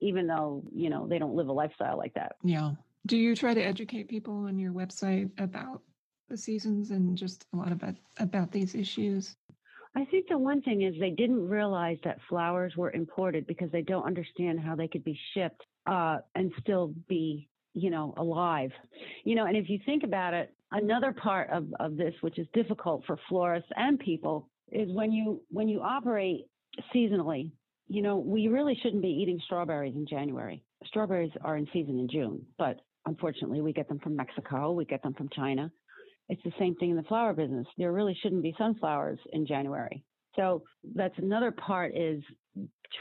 even 0.00 0.26
though, 0.26 0.62
you 0.74 0.90
know, 0.90 1.06
they 1.08 1.18
don't 1.18 1.34
live 1.34 1.48
a 1.48 1.52
lifestyle 1.52 1.96
like 1.96 2.14
that. 2.14 2.36
Yeah. 2.44 2.72
Do 3.06 3.16
you 3.16 3.34
try 3.34 3.54
to 3.54 3.62
educate 3.62 4.08
people 4.08 4.44
on 4.44 4.58
your 4.58 4.72
website 4.72 5.30
about 5.38 5.82
the 6.28 6.36
seasons 6.36 6.90
and 6.90 7.16
just 7.16 7.46
a 7.54 7.56
lot 7.56 7.72
about 7.72 7.94
about 8.18 8.52
these 8.52 8.74
issues? 8.74 9.36
I 9.96 10.04
think 10.06 10.26
the 10.28 10.38
one 10.38 10.62
thing 10.62 10.82
is 10.82 10.94
they 10.98 11.10
didn't 11.10 11.48
realize 11.48 11.98
that 12.04 12.18
flowers 12.28 12.74
were 12.76 12.92
imported 12.92 13.46
because 13.46 13.70
they 13.70 13.82
don't 13.82 14.04
understand 14.04 14.60
how 14.60 14.76
they 14.76 14.88
could 14.88 15.04
be 15.04 15.18
shipped 15.34 15.62
uh, 15.86 16.18
and 16.34 16.52
still 16.60 16.94
be, 17.08 17.48
you 17.74 17.90
know, 17.90 18.14
alive. 18.16 18.70
You 19.24 19.34
know, 19.34 19.46
and 19.46 19.56
if 19.56 19.68
you 19.68 19.78
think 19.86 20.04
about 20.04 20.34
it, 20.34 20.54
another 20.72 21.12
part 21.12 21.50
of, 21.50 21.66
of 21.80 21.96
this, 21.96 22.14
which 22.20 22.38
is 22.38 22.46
difficult 22.52 23.04
for 23.06 23.18
florists 23.28 23.70
and 23.76 23.98
people, 23.98 24.48
is 24.70 24.90
when 24.92 25.10
you 25.10 25.40
when 25.50 25.68
you 25.68 25.80
operate 25.80 26.46
seasonally. 26.94 27.50
You 27.90 28.02
know, 28.02 28.18
we 28.18 28.48
really 28.48 28.78
shouldn't 28.82 29.00
be 29.00 29.08
eating 29.08 29.40
strawberries 29.46 29.94
in 29.94 30.06
January. 30.06 30.62
Strawberries 30.84 31.32
are 31.42 31.56
in 31.56 31.66
season 31.72 31.98
in 31.98 32.06
June, 32.06 32.44
but 32.58 32.80
unfortunately, 33.06 33.62
we 33.62 33.72
get 33.72 33.88
them 33.88 33.98
from 33.98 34.14
Mexico, 34.14 34.72
we 34.72 34.84
get 34.84 35.02
them 35.02 35.14
from 35.14 35.30
China. 35.34 35.72
It's 36.28 36.42
the 36.44 36.52
same 36.58 36.74
thing 36.76 36.90
in 36.90 36.96
the 36.96 37.02
flower 37.04 37.32
business. 37.32 37.66
There 37.76 37.92
really 37.92 38.16
shouldn't 38.22 38.42
be 38.42 38.54
sunflowers 38.58 39.18
in 39.32 39.46
January. 39.46 40.04
So 40.36 40.62
that's 40.94 41.18
another 41.18 41.50
part 41.50 41.96
is 41.96 42.22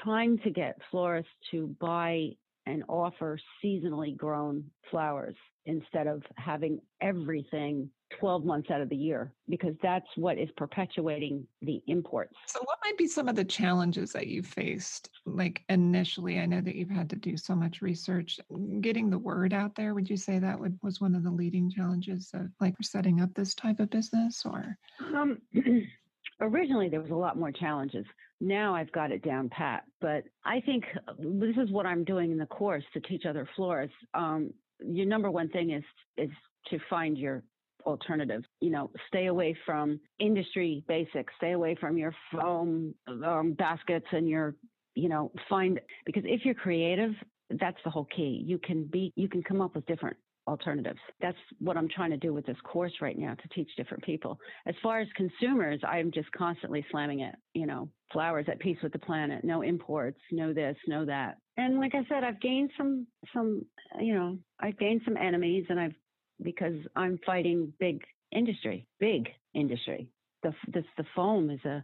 trying 0.04 0.40
to 0.40 0.50
get 0.50 0.78
florists 0.90 1.32
to 1.52 1.76
buy 1.80 2.30
and 2.66 2.84
offer 2.90 3.40
seasonally 3.64 4.16
grown 4.16 4.64
flowers 4.92 5.36
instead 5.66 6.08
of 6.08 6.24
having 6.36 6.80
everything 7.02 7.90
12 8.20 8.46
months 8.46 8.72
out 8.72 8.82
of 8.82 8.90
the 8.90 8.96
year 8.96 9.32
because 9.50 9.76
that's 9.82 10.08
what 10.16 10.38
is 10.38 10.50
perpetuating 10.58 11.46
the 11.62 11.82
imports. 11.88 12.36
So, 12.46 12.60
what 12.64 12.80
might 12.84 12.98
be 12.98 13.08
some 13.08 13.28
of 13.28 13.36
the 13.36 13.46
challenges 13.46 14.12
that 14.14 14.28
you 14.28 14.44
faced? 14.44 15.10
Like 15.26 15.64
initially, 15.70 16.40
I 16.40 16.46
know 16.46 16.62
that 16.62 16.76
you've 16.76 16.90
had 16.90 17.10
to 17.12 17.16
do 17.16 17.38
so 17.38 17.56
much 17.56 17.82
research, 17.82 18.40
getting 18.82 19.10
the 19.10 19.20
word 19.20 19.54
out 19.54 19.76
there. 19.76 19.94
Would 19.94 20.10
you 20.10 20.18
say 20.18 20.40
that 20.40 20.60
would, 20.60 20.78
was 20.82 21.02
one 21.02 21.16
of 21.16 21.24
the 21.24 21.32
leading 21.32 21.70
challenges 21.70 22.30
of 22.34 22.48
like 22.60 22.76
setting 22.82 23.22
up 23.22 23.34
this 23.34 23.54
type 23.54 23.80
of 23.80 23.90
business 23.90 24.44
or? 24.46 24.78
Um, 25.16 25.42
originally, 26.42 26.90
there 26.90 27.02
was 27.02 27.12
a 27.12 27.16
lot 27.16 27.38
more 27.38 27.52
challenges. 27.52 28.06
Now 28.40 28.76
I've 28.76 28.92
got 28.92 29.12
it 29.12 29.24
down 29.24 29.50
pat, 29.50 29.84
but 30.00 30.24
I 30.46 30.62
think 30.62 30.84
this 31.18 31.56
is 31.58 31.72
what 31.72 31.88
I'm 31.88 32.04
doing 32.04 32.32
in 32.32 32.38
the 32.38 32.46
course 32.46 32.84
to 32.94 33.00
teach 33.02 33.26
other 33.26 33.50
florists. 33.56 33.96
Um, 34.14 34.52
your 34.80 35.08
number 35.08 35.32
one 35.32 35.50
thing 35.50 35.72
is 35.72 35.84
is 36.18 36.30
to 36.70 36.78
find 36.90 37.18
your 37.18 37.44
alternative. 37.88 38.44
You 38.60 38.70
know, 38.70 38.92
stay 39.08 39.28
away 39.28 39.56
from 39.66 40.00
industry 40.20 40.84
basics. 40.88 41.34
Stay 41.38 41.54
away 41.54 41.76
from 41.80 41.98
your 41.98 42.14
foam 42.32 42.94
um, 43.08 43.54
baskets 43.54 44.06
and 44.12 44.28
your, 44.28 44.56
you 44.94 45.10
know, 45.10 45.32
find 45.50 45.80
because 46.06 46.24
if 46.26 46.46
you're 46.46 46.54
creative, 46.54 47.12
that's 47.60 47.78
the 47.84 47.90
whole 47.90 48.08
key. 48.16 48.44
You 48.46 48.60
can 48.60 48.84
be, 48.86 49.14
you 49.16 49.30
can 49.30 49.42
come 49.42 49.62
up 49.62 49.74
with 49.76 49.86
different 49.86 50.18
alternatives. 50.48 51.00
That's 51.22 51.38
what 51.60 51.78
I'm 51.78 51.90
trying 51.90 52.12
to 52.12 52.18
do 52.18 52.34
with 52.34 52.46
this 52.46 52.58
course 52.64 52.94
right 53.02 53.18
now 53.18 53.36
to 53.36 53.48
teach 53.50 53.70
different 53.76 54.04
people. 54.04 54.40
As 54.66 54.76
far 54.82 55.00
as 55.00 55.08
consumers, 55.16 55.80
I'm 55.88 56.12
just 56.12 56.32
constantly 56.32 56.86
slamming 56.90 57.20
it, 57.20 57.36
you 57.54 57.66
know, 57.66 57.90
flowers 58.14 58.46
at 58.50 58.60
peace 58.60 58.78
with 58.82 58.94
the 58.94 59.00
planet, 59.00 59.44
no 59.44 59.62
imports, 59.62 60.20
no 60.32 60.54
this, 60.54 60.78
no 60.88 61.06
that. 61.06 61.38
And 61.58 61.80
like 61.80 61.96
I 61.96 62.06
said, 62.08 62.24
I've 62.24 62.40
gained 62.40 62.72
some 62.78 63.08
some 63.34 63.66
you 64.00 64.14
know, 64.14 64.38
I've 64.60 64.78
gained 64.78 65.02
some 65.04 65.18
enemies 65.18 65.66
and 65.70 65.80
I've 65.80 65.96
because 66.42 66.76
I'm 66.96 67.20
fighting 67.26 67.74
big 67.80 68.02
industry, 68.32 68.88
big 69.00 69.30
industry. 69.54 70.10
The, 70.44 70.54
this, 70.72 70.86
the 70.98 71.06
foam 71.16 71.50
is 71.50 71.64
a 71.66 71.84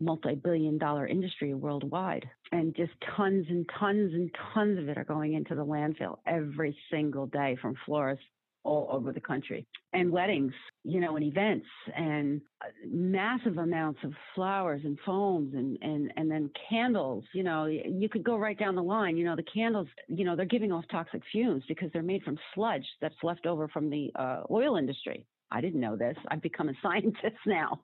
multi-billion 0.00 0.78
dollar 0.78 1.06
industry 1.06 1.54
worldwide 1.54 2.26
and 2.52 2.74
just 2.74 2.92
tons 3.16 3.46
and 3.50 3.68
tons 3.78 4.14
and 4.14 4.30
tons 4.54 4.78
of 4.78 4.88
it 4.88 4.96
are 4.96 5.04
going 5.04 5.34
into 5.34 5.54
the 5.54 5.64
landfill 5.64 6.16
every 6.26 6.74
single 6.90 7.26
day 7.26 7.56
from 7.60 7.74
florists 7.84 8.24
all 8.62 8.88
over 8.90 9.12
the 9.12 9.20
country 9.20 9.66
and 9.92 10.10
weddings 10.10 10.52
you 10.84 11.00
know 11.00 11.16
and 11.16 11.24
events 11.24 11.66
and 11.96 12.40
uh, 12.62 12.68
massive 12.86 13.58
amounts 13.58 13.98
of 14.04 14.12
flowers 14.34 14.82
and 14.84 14.98
foams 15.04 15.54
and 15.54 15.78
and 15.82 16.12
and 16.16 16.30
then 16.30 16.50
candles 16.68 17.24
you 17.32 17.42
know 17.42 17.64
you 17.64 18.08
could 18.08 18.22
go 18.22 18.36
right 18.36 18.58
down 18.58 18.74
the 18.74 18.82
line 18.82 19.16
you 19.16 19.24
know 19.24 19.36
the 19.36 19.42
candles 19.42 19.88
you 20.08 20.24
know 20.24 20.36
they're 20.36 20.44
giving 20.44 20.72
off 20.72 20.84
toxic 20.90 21.22
fumes 21.32 21.62
because 21.68 21.90
they're 21.92 22.02
made 22.02 22.22
from 22.22 22.38
sludge 22.54 22.86
that's 23.00 23.14
left 23.22 23.46
over 23.46 23.68
from 23.68 23.90
the 23.90 24.10
uh, 24.16 24.42
oil 24.50 24.76
industry. 24.76 25.26
I 25.52 25.60
didn't 25.60 25.80
know 25.80 25.96
this. 25.96 26.16
I've 26.28 26.42
become 26.42 26.68
a 26.68 26.74
scientist 26.82 27.36
now. 27.46 27.80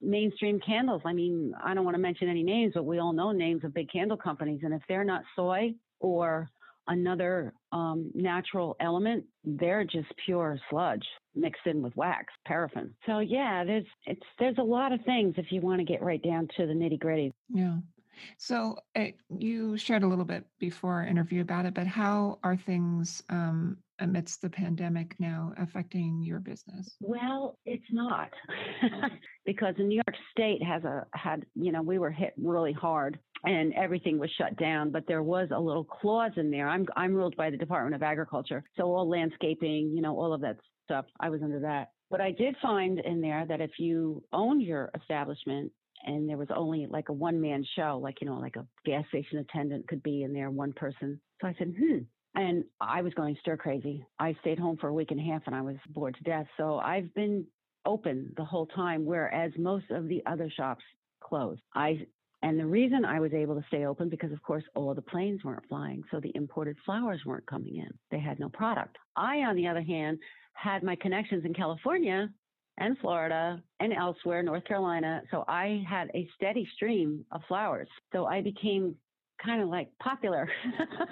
Mainstream 0.00 0.60
candles 0.60 1.02
i 1.04 1.12
mean 1.12 1.52
i 1.64 1.74
don't 1.74 1.84
want 1.84 1.96
to 1.96 2.00
mention 2.00 2.28
any 2.28 2.44
names 2.44 2.72
but 2.72 2.84
we 2.84 3.00
all 3.00 3.12
know 3.12 3.32
names 3.32 3.64
of 3.64 3.74
big 3.74 3.90
candle 3.90 4.16
companies 4.16 4.60
and 4.62 4.72
if 4.72 4.80
they're 4.88 5.02
not 5.02 5.22
soy 5.34 5.74
or 5.98 6.48
another 6.88 7.52
um, 7.72 8.10
natural 8.14 8.76
element, 8.80 9.24
they're 9.44 9.84
just 9.84 10.08
pure 10.24 10.58
sludge 10.70 11.04
mixed 11.34 11.66
in 11.66 11.82
with 11.82 11.94
wax, 11.96 12.32
paraffin. 12.46 12.94
So 13.06 13.20
yeah, 13.20 13.64
there's 13.64 13.86
it's 14.06 14.26
there's 14.38 14.58
a 14.58 14.62
lot 14.62 14.92
of 14.92 15.00
things 15.04 15.34
if 15.36 15.46
you 15.50 15.60
want 15.60 15.80
to 15.80 15.84
get 15.84 16.02
right 16.02 16.22
down 16.22 16.48
to 16.56 16.66
the 16.66 16.72
nitty 16.72 16.98
gritty. 16.98 17.32
Yeah. 17.48 17.76
So 18.36 18.76
uh, 18.96 19.06
you 19.38 19.76
shared 19.76 20.02
a 20.02 20.08
little 20.08 20.24
bit 20.24 20.44
before 20.58 20.94
our 20.94 21.06
interview 21.06 21.40
about 21.40 21.66
it, 21.66 21.74
but 21.74 21.86
how 21.86 22.40
are 22.42 22.56
things 22.56 23.22
um, 23.28 23.76
amidst 24.00 24.42
the 24.42 24.50
pandemic 24.50 25.14
now 25.18 25.52
affecting 25.56 26.22
your 26.22 26.40
business? 26.40 26.96
Well, 27.00 27.58
it's 27.64 27.90
not 27.90 28.30
because 29.46 29.74
New 29.78 29.94
York 29.94 30.16
State 30.30 30.62
has 30.62 30.84
a 30.84 31.06
had 31.14 31.44
you 31.54 31.72
know 31.72 31.82
we 31.82 31.98
were 31.98 32.10
hit 32.10 32.34
really 32.36 32.72
hard 32.72 33.18
and 33.44 33.72
everything 33.74 34.18
was 34.18 34.30
shut 34.38 34.56
down. 34.56 34.90
But 34.90 35.04
there 35.06 35.22
was 35.22 35.48
a 35.54 35.60
little 35.60 35.84
clause 35.84 36.32
in 36.36 36.50
there. 36.50 36.68
I'm 36.68 36.86
I'm 36.96 37.14
ruled 37.14 37.36
by 37.36 37.50
the 37.50 37.56
Department 37.56 37.94
of 37.94 38.02
Agriculture, 38.02 38.64
so 38.76 38.84
all 38.84 39.08
landscaping, 39.08 39.92
you 39.94 40.02
know, 40.02 40.18
all 40.18 40.32
of 40.32 40.40
that 40.42 40.58
stuff. 40.84 41.04
I 41.20 41.28
was 41.30 41.42
under 41.42 41.60
that. 41.60 41.90
But 42.10 42.20
I 42.20 42.32
did 42.32 42.56
find 42.62 42.98
in 43.00 43.20
there 43.20 43.44
that 43.46 43.60
if 43.60 43.72
you 43.78 44.22
owned 44.32 44.62
your 44.62 44.90
establishment 44.98 45.70
and 46.06 46.28
there 46.28 46.38
was 46.38 46.48
only 46.54 46.86
like 46.88 47.08
a 47.10 47.12
one 47.12 47.40
man 47.40 47.64
show, 47.76 48.00
like, 48.02 48.20
you 48.20 48.26
know, 48.26 48.38
like 48.38 48.56
a 48.56 48.66
gas 48.86 49.04
station 49.08 49.38
attendant 49.38 49.86
could 49.88 50.02
be 50.02 50.22
in 50.22 50.32
there, 50.32 50.50
one 50.50 50.72
person. 50.72 51.20
So 51.40 51.48
I 51.48 51.54
said, 51.58 51.74
hmm. 51.78 51.98
And 52.34 52.64
I 52.80 53.02
was 53.02 53.12
going 53.14 53.36
stir 53.40 53.56
crazy. 53.56 54.06
I 54.18 54.36
stayed 54.40 54.58
home 54.58 54.76
for 54.76 54.88
a 54.88 54.94
week 54.94 55.10
and 55.10 55.20
a 55.20 55.22
half 55.24 55.42
and 55.46 55.56
I 55.56 55.62
was 55.62 55.76
bored 55.90 56.14
to 56.16 56.22
death. 56.22 56.46
So 56.56 56.78
I've 56.78 57.12
been 57.14 57.44
open 57.84 58.32
the 58.36 58.44
whole 58.44 58.66
time, 58.66 59.04
whereas 59.04 59.50
most 59.58 59.90
of 59.90 60.08
the 60.08 60.22
other 60.24 60.50
shops 60.54 60.84
closed. 61.20 61.60
I 61.74 62.06
and 62.42 62.58
the 62.58 62.66
reason 62.66 63.04
I 63.04 63.20
was 63.20 63.32
able 63.32 63.56
to 63.56 63.64
stay 63.68 63.84
open 63.84 64.08
because 64.08 64.32
of 64.32 64.42
course 64.42 64.64
all 64.74 64.94
the 64.94 65.02
planes 65.02 65.42
weren't 65.44 65.68
flying, 65.68 66.02
so 66.10 66.20
the 66.20 66.32
imported 66.34 66.76
flowers 66.84 67.20
weren't 67.26 67.46
coming 67.46 67.76
in. 67.76 67.90
They 68.10 68.20
had 68.20 68.38
no 68.38 68.48
product. 68.48 68.96
I, 69.16 69.38
on 69.38 69.56
the 69.56 69.66
other 69.66 69.82
hand, 69.82 70.18
had 70.52 70.82
my 70.82 70.96
connections 70.96 71.44
in 71.44 71.54
California 71.54 72.28
and 72.78 72.96
Florida 72.98 73.60
and 73.80 73.92
elsewhere, 73.92 74.42
North 74.42 74.64
Carolina. 74.64 75.22
So 75.30 75.44
I 75.48 75.82
had 75.88 76.10
a 76.14 76.28
steady 76.36 76.66
stream 76.76 77.24
of 77.32 77.42
flowers. 77.48 77.88
So 78.12 78.26
I 78.26 78.40
became 78.40 78.94
kind 79.44 79.62
of 79.62 79.68
like 79.68 79.88
popular. 80.02 80.48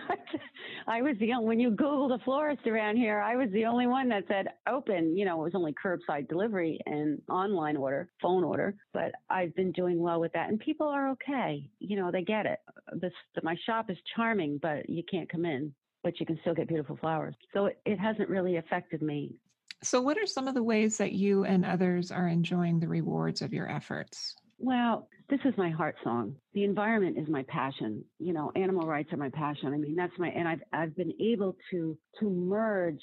I 0.87 1.03
was 1.03 1.17
the 1.21 1.33
only, 1.33 1.47
when 1.47 1.61
you 1.61 1.71
Google 1.71 2.09
the 2.09 2.19
florist 2.25 2.67
around 2.67 2.97
here, 2.97 3.21
I 3.21 3.37
was 3.37 3.49
the 3.53 3.65
only 3.65 3.87
one 3.87 4.09
that 4.09 4.25
said 4.29 4.49
open. 4.69 5.17
You 5.17 5.25
know, 5.25 5.41
it 5.41 5.45
was 5.45 5.55
only 5.55 5.75
curbside 5.75 6.29
delivery 6.29 6.81
and 6.87 7.21
online 7.29 7.77
order, 7.77 8.11
phone 8.21 8.45
order. 8.45 8.75
But 8.93 9.13
I've 9.31 9.55
been 9.55 9.73
doing 9.73 10.01
well 10.01 10.21
with 10.21 10.33
that, 10.33 10.49
and 10.49 10.59
people 10.59 10.89
are 10.89 11.11
okay. 11.11 11.69
You 11.79 11.97
know, 11.97 12.11
they 12.11 12.23
get 12.23 12.47
it. 12.47 12.59
This 12.95 13.13
my 13.43 13.57
shop 13.67 13.91
is 13.91 13.97
charming, 14.15 14.59
but 14.61 14.89
you 14.89 15.03
can't 15.11 15.31
come 15.31 15.45
in, 15.45 15.73
but 16.03 16.19
you 16.21 16.27
can 16.27 16.39
still 16.43 16.55
get 16.55 16.69
beautiful 16.69 16.97
flowers. 16.97 17.35
So 17.53 17.67
it, 17.67 17.79
it 17.85 17.99
hasn't 17.99 18.29
really 18.29 18.57
affected 18.57 19.03
me. 19.03 19.37
So, 19.83 20.01
what 20.01 20.19
are 20.19 20.27
some 20.27 20.49
of 20.49 20.55
the 20.55 20.63
ways 20.63 20.97
that 20.99 21.13
you 21.13 21.45
and 21.45 21.65
others 21.65 22.11
are 22.11 22.29
enjoying 22.29 22.81
the 22.81 22.89
rewards 22.89 23.43
of 23.43 23.53
your 23.53 23.71
efforts? 23.71 24.35
Well, 24.59 25.09
this 25.29 25.41
is 25.45 25.55
my 25.57 25.71
heart 25.71 25.97
song. 26.03 26.37
The 26.55 26.65
environment 26.65 27.19
is 27.19 27.29
my 27.29 27.45
passion. 27.49 28.05
You 28.19 28.33
know, 28.33 28.53
animal 28.57 28.87
rights 28.87 29.13
are 29.13 29.19
my 29.19 29.31
passion. 29.31 29.73
I 29.75 29.77
mean, 29.77 29.97
that's 29.97 30.13
my 30.19 30.29
and 30.29 30.49
I've 30.49 30.63
I've 30.73 30.97
been 30.97 31.13
able 31.21 31.57
to 31.71 31.99
to 32.21 32.31
merge 32.31 33.03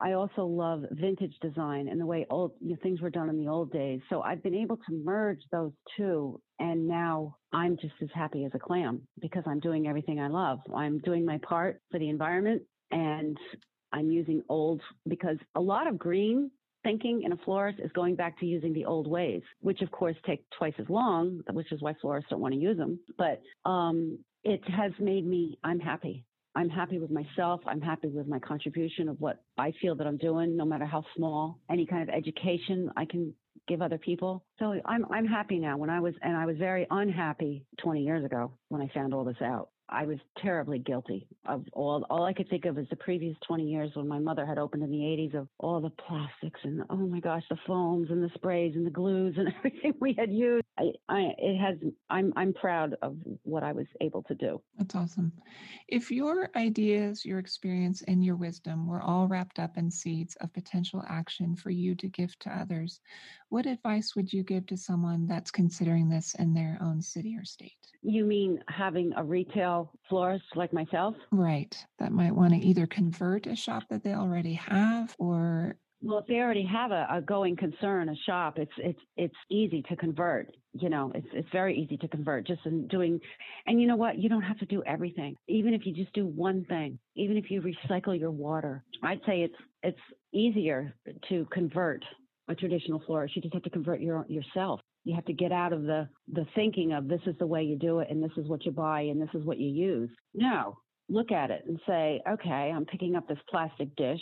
I 0.00 0.12
also 0.12 0.44
love 0.44 0.84
vintage 0.90 1.34
design 1.40 1.88
and 1.88 2.00
the 2.00 2.06
way 2.06 2.26
old 2.28 2.52
you 2.60 2.70
know, 2.70 2.76
things 2.82 3.00
were 3.00 3.10
done 3.10 3.30
in 3.30 3.38
the 3.38 3.48
old 3.48 3.72
days. 3.72 4.00
So 4.10 4.20
I've 4.22 4.42
been 4.42 4.54
able 4.54 4.76
to 4.76 5.02
merge 5.04 5.40
those 5.50 5.72
two. 5.96 6.40
And 6.58 6.86
now 6.86 7.36
I'm 7.52 7.76
just 7.76 7.94
as 8.02 8.08
happy 8.14 8.44
as 8.44 8.52
a 8.54 8.58
clam 8.58 9.02
because 9.20 9.44
I'm 9.46 9.60
doing 9.60 9.86
everything 9.86 10.20
I 10.20 10.28
love. 10.28 10.60
I'm 10.74 10.98
doing 10.98 11.24
my 11.24 11.38
part 11.38 11.80
for 11.90 11.98
the 11.98 12.08
environment 12.10 12.62
and 12.90 13.38
I'm 13.92 14.10
using 14.10 14.42
old 14.48 14.82
because 15.08 15.38
a 15.54 15.60
lot 15.60 15.86
of 15.86 15.98
green 15.98 16.50
thinking 16.86 17.22
in 17.24 17.32
a 17.32 17.36
florist 17.38 17.80
is 17.80 17.90
going 17.92 18.14
back 18.14 18.38
to 18.38 18.46
using 18.46 18.72
the 18.72 18.84
old 18.84 19.08
ways, 19.08 19.42
which 19.60 19.82
of 19.82 19.90
course 19.90 20.14
take 20.24 20.44
twice 20.56 20.74
as 20.78 20.88
long, 20.88 21.40
which 21.50 21.72
is 21.72 21.82
why 21.82 21.92
florists 22.00 22.30
don't 22.30 22.40
want 22.40 22.54
to 22.54 22.60
use 22.60 22.76
them. 22.76 23.00
But 23.18 23.42
um, 23.68 24.20
it 24.44 24.62
has 24.68 24.92
made 25.00 25.26
me, 25.26 25.58
I'm 25.64 25.80
happy. 25.80 26.24
I'm 26.54 26.68
happy 26.68 27.00
with 27.00 27.10
myself. 27.10 27.60
I'm 27.66 27.80
happy 27.80 28.06
with 28.06 28.28
my 28.28 28.38
contribution 28.38 29.08
of 29.08 29.20
what 29.20 29.42
I 29.58 29.72
feel 29.82 29.96
that 29.96 30.06
I'm 30.06 30.16
doing, 30.16 30.56
no 30.56 30.64
matter 30.64 30.86
how 30.86 31.02
small. 31.16 31.58
Any 31.68 31.86
kind 31.86 32.08
of 32.08 32.14
education 32.14 32.88
I 32.96 33.04
can 33.04 33.34
give 33.66 33.82
other 33.82 33.98
people. 33.98 34.44
So 34.58 34.74
I'm 34.86 35.04
I'm 35.10 35.26
happy 35.26 35.58
now. 35.58 35.76
When 35.76 35.90
I 35.90 36.00
was 36.00 36.14
and 36.22 36.36
I 36.36 36.46
was 36.46 36.56
very 36.56 36.86
unhappy 36.88 37.66
20 37.82 38.02
years 38.02 38.24
ago 38.24 38.52
when 38.68 38.80
I 38.80 38.88
found 38.94 39.12
all 39.12 39.24
this 39.24 39.42
out. 39.42 39.68
I 39.88 40.04
was 40.04 40.18
terribly 40.42 40.78
guilty 40.78 41.26
of 41.46 41.64
all. 41.72 42.04
All 42.10 42.24
I 42.24 42.32
could 42.32 42.48
think 42.48 42.64
of 42.64 42.78
is 42.78 42.86
the 42.90 42.96
previous 42.96 43.36
20 43.46 43.64
years 43.64 43.90
when 43.94 44.08
my 44.08 44.18
mother 44.18 44.44
had 44.44 44.58
opened 44.58 44.82
in 44.82 44.90
the 44.90 44.98
80s 44.98 45.34
of 45.34 45.48
all 45.58 45.80
the 45.80 45.90
plastics 45.90 46.60
and 46.64 46.82
oh 46.90 46.96
my 46.96 47.20
gosh, 47.20 47.44
the 47.48 47.56
foams 47.66 48.10
and 48.10 48.22
the 48.22 48.30
sprays 48.34 48.74
and 48.74 48.84
the 48.84 48.90
glues 48.90 49.36
and 49.38 49.48
everything 49.58 49.94
we 50.00 50.14
had 50.18 50.32
used. 50.32 50.65
I, 50.78 50.92
I, 51.08 51.34
it 51.38 51.56
has. 51.58 51.78
I'm, 52.10 52.32
I'm 52.36 52.52
proud 52.52 52.96
of 53.02 53.16
what 53.42 53.62
I 53.62 53.72
was 53.72 53.86
able 54.00 54.22
to 54.24 54.34
do. 54.34 54.60
That's 54.76 54.94
awesome. 54.94 55.32
If 55.88 56.10
your 56.10 56.50
ideas, 56.54 57.24
your 57.24 57.38
experience, 57.38 58.02
and 58.06 58.24
your 58.24 58.36
wisdom 58.36 58.86
were 58.86 59.00
all 59.00 59.26
wrapped 59.26 59.58
up 59.58 59.78
in 59.78 59.90
seeds 59.90 60.36
of 60.36 60.52
potential 60.52 61.02
action 61.08 61.56
for 61.56 61.70
you 61.70 61.94
to 61.94 62.08
give 62.08 62.38
to 62.40 62.50
others, 62.50 63.00
what 63.48 63.66
advice 63.66 64.14
would 64.16 64.32
you 64.32 64.42
give 64.42 64.66
to 64.66 64.76
someone 64.76 65.26
that's 65.26 65.50
considering 65.50 66.08
this 66.08 66.34
in 66.38 66.52
their 66.52 66.78
own 66.82 67.00
city 67.00 67.36
or 67.38 67.44
state? 67.44 67.72
You 68.02 68.24
mean 68.24 68.62
having 68.68 69.12
a 69.16 69.24
retail 69.24 69.92
florist 70.08 70.44
like 70.56 70.72
myself? 70.72 71.14
Right. 71.30 71.76
That 71.98 72.12
might 72.12 72.34
want 72.34 72.52
to 72.54 72.60
either 72.60 72.86
convert 72.86 73.46
a 73.46 73.56
shop 73.56 73.84
that 73.90 74.04
they 74.04 74.14
already 74.14 74.54
have 74.54 75.14
or 75.18 75.76
well, 76.02 76.18
if 76.18 76.26
they 76.26 76.34
already 76.34 76.66
have 76.66 76.90
a, 76.90 77.06
a 77.10 77.20
going 77.20 77.56
concern, 77.56 78.08
a 78.08 78.16
shop, 78.26 78.58
it's 78.58 78.72
it's 78.78 79.00
it's 79.16 79.34
easy 79.50 79.82
to 79.88 79.96
convert. 79.96 80.48
You 80.72 80.90
know, 80.90 81.10
it's 81.14 81.26
it's 81.32 81.48
very 81.52 81.78
easy 81.78 81.96
to 81.98 82.08
convert 82.08 82.46
just 82.46 82.60
in 82.66 82.86
doing 82.88 83.18
and 83.66 83.80
you 83.80 83.86
know 83.86 83.96
what? 83.96 84.18
You 84.18 84.28
don't 84.28 84.42
have 84.42 84.58
to 84.58 84.66
do 84.66 84.82
everything. 84.84 85.36
Even 85.48 85.74
if 85.74 85.86
you 85.86 85.94
just 85.94 86.12
do 86.12 86.26
one 86.26 86.64
thing, 86.68 86.98
even 87.14 87.36
if 87.36 87.50
you 87.50 87.62
recycle 87.62 88.18
your 88.18 88.30
water, 88.30 88.84
I'd 89.02 89.20
say 89.26 89.42
it's 89.42 89.54
it's 89.82 89.98
easier 90.32 90.94
to 91.28 91.46
convert 91.52 92.04
a 92.48 92.54
traditional 92.54 93.02
florist. 93.06 93.34
You 93.34 93.42
just 93.42 93.54
have 93.54 93.62
to 93.64 93.70
convert 93.70 94.00
your 94.00 94.24
yourself 94.28 94.80
you 95.04 95.14
have 95.14 95.24
to 95.26 95.32
get 95.32 95.52
out 95.52 95.72
of 95.72 95.84
the 95.84 96.08
the 96.32 96.44
thinking 96.56 96.92
of 96.92 97.06
this 97.06 97.20
is 97.26 97.36
the 97.38 97.46
way 97.46 97.62
you 97.62 97.76
do 97.76 98.00
it 98.00 98.08
and 98.10 98.22
this 98.22 98.36
is 98.36 98.48
what 98.48 98.66
you 98.66 98.72
buy 98.72 99.02
and 99.02 99.22
this 99.22 99.28
is 99.34 99.44
what 99.44 99.56
you 99.56 99.68
use. 99.68 100.10
No, 100.34 100.76
look 101.08 101.32
at 101.32 101.50
it 101.50 101.62
and 101.66 101.78
say, 101.86 102.20
okay, 102.28 102.72
I'm 102.74 102.84
picking 102.84 103.14
up 103.14 103.28
this 103.28 103.38
plastic 103.48 103.94
dish 103.96 104.20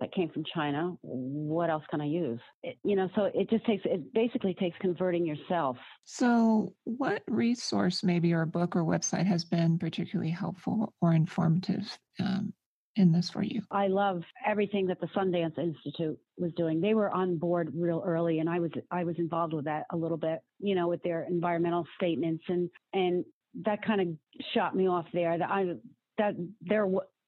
that 0.00 0.12
came 0.12 0.30
from 0.30 0.44
China. 0.54 0.96
What 1.02 1.70
else 1.70 1.84
can 1.90 2.00
I 2.00 2.06
use? 2.06 2.40
It, 2.62 2.78
you 2.82 2.96
know, 2.96 3.08
so 3.14 3.30
it 3.34 3.48
just 3.50 3.64
takes 3.66 3.82
it 3.84 4.12
basically 4.12 4.54
takes 4.54 4.76
converting 4.80 5.26
yourself. 5.26 5.76
So, 6.04 6.74
what 6.84 7.22
resource, 7.28 8.02
maybe 8.02 8.32
or 8.32 8.46
book 8.46 8.74
or 8.76 8.82
website, 8.82 9.26
has 9.26 9.44
been 9.44 9.78
particularly 9.78 10.30
helpful 10.30 10.94
or 11.00 11.12
informative 11.12 11.86
um, 12.18 12.52
in 12.96 13.12
this 13.12 13.30
for 13.30 13.42
you? 13.42 13.62
I 13.70 13.88
love 13.88 14.22
everything 14.46 14.86
that 14.86 15.00
the 15.00 15.06
Sundance 15.08 15.58
Institute 15.58 16.18
was 16.38 16.52
doing. 16.56 16.80
They 16.80 16.94
were 16.94 17.10
on 17.10 17.36
board 17.36 17.72
real 17.74 18.02
early 18.04 18.40
and 18.40 18.48
I 18.48 18.58
was 18.58 18.70
I 18.90 19.04
was 19.04 19.16
involved 19.18 19.52
with 19.52 19.66
that 19.66 19.84
a 19.92 19.96
little 19.96 20.18
bit, 20.18 20.40
you 20.58 20.74
know, 20.74 20.88
with 20.88 21.02
their 21.02 21.26
environmental 21.28 21.86
statements 21.96 22.44
and 22.48 22.70
and 22.92 23.24
that 23.64 23.84
kind 23.84 24.00
of 24.00 24.08
shot 24.54 24.74
me 24.74 24.88
off 24.88 25.06
there. 25.12 25.36
That 25.36 25.50
I 25.50 25.74
that 26.18 26.34
there 26.62 26.86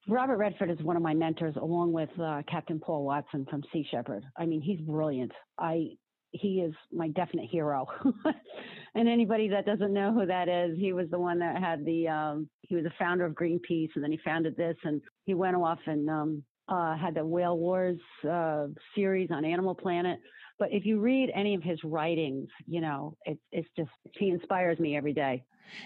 Robert 0.09 0.37
Redford 0.37 0.71
is 0.71 0.82
one 0.82 0.97
of 0.97 1.02
my 1.02 1.14
mentors, 1.14 1.54
along 1.56 1.92
with 1.92 2.11
uh, 2.21 2.42
Captain 2.50 2.80
Paul 2.80 3.04
Watson 3.04 3.47
from 3.49 3.62
Sea 3.73 3.87
Shepherd. 3.90 4.25
I 4.37 4.47
mean, 4.47 4.61
he's 4.61 4.80
brilliant. 4.80 5.32
I 5.59 5.90
he 6.32 6.61
is 6.61 6.73
my 6.90 7.09
definite 7.09 7.49
hero. 7.50 7.87
and 8.94 9.09
anybody 9.09 9.49
that 9.49 9.66
doesn't 9.66 9.92
know 9.92 10.12
who 10.12 10.26
that 10.26 10.49
is, 10.49 10.78
he 10.78 10.92
was 10.92 11.09
the 11.11 11.18
one 11.18 11.38
that 11.38 11.59
had 11.59 11.85
the 11.85 12.09
um, 12.09 12.49
he 12.62 12.75
was 12.75 12.85
the 12.85 12.92
founder 12.99 13.25
of 13.25 13.35
Greenpeace, 13.35 13.90
and 13.94 14.02
then 14.02 14.11
he 14.11 14.18
founded 14.25 14.56
this, 14.56 14.76
and 14.85 15.00
he 15.25 15.35
went 15.35 15.56
off 15.56 15.78
and 15.87 16.09
um, 16.09 16.42
uh, 16.68 16.97
had 16.97 17.14
the 17.14 17.25
Whale 17.25 17.56
Wars 17.56 17.99
uh, 18.28 18.66
series 18.94 19.30
on 19.30 19.44
Animal 19.44 19.75
Planet. 19.75 20.18
But 20.59 20.68
if 20.73 20.85
you 20.87 21.00
read 21.00 21.30
any 21.35 21.54
of 21.54 21.62
his 21.62 21.78
writings, 21.85 22.49
you 22.66 22.80
know, 22.80 23.16
it's 23.25 23.40
it's 23.52 23.68
just 23.76 23.90
he 24.18 24.30
inspires 24.30 24.78
me 24.78 24.97
every 24.97 25.12
day. 25.12 25.44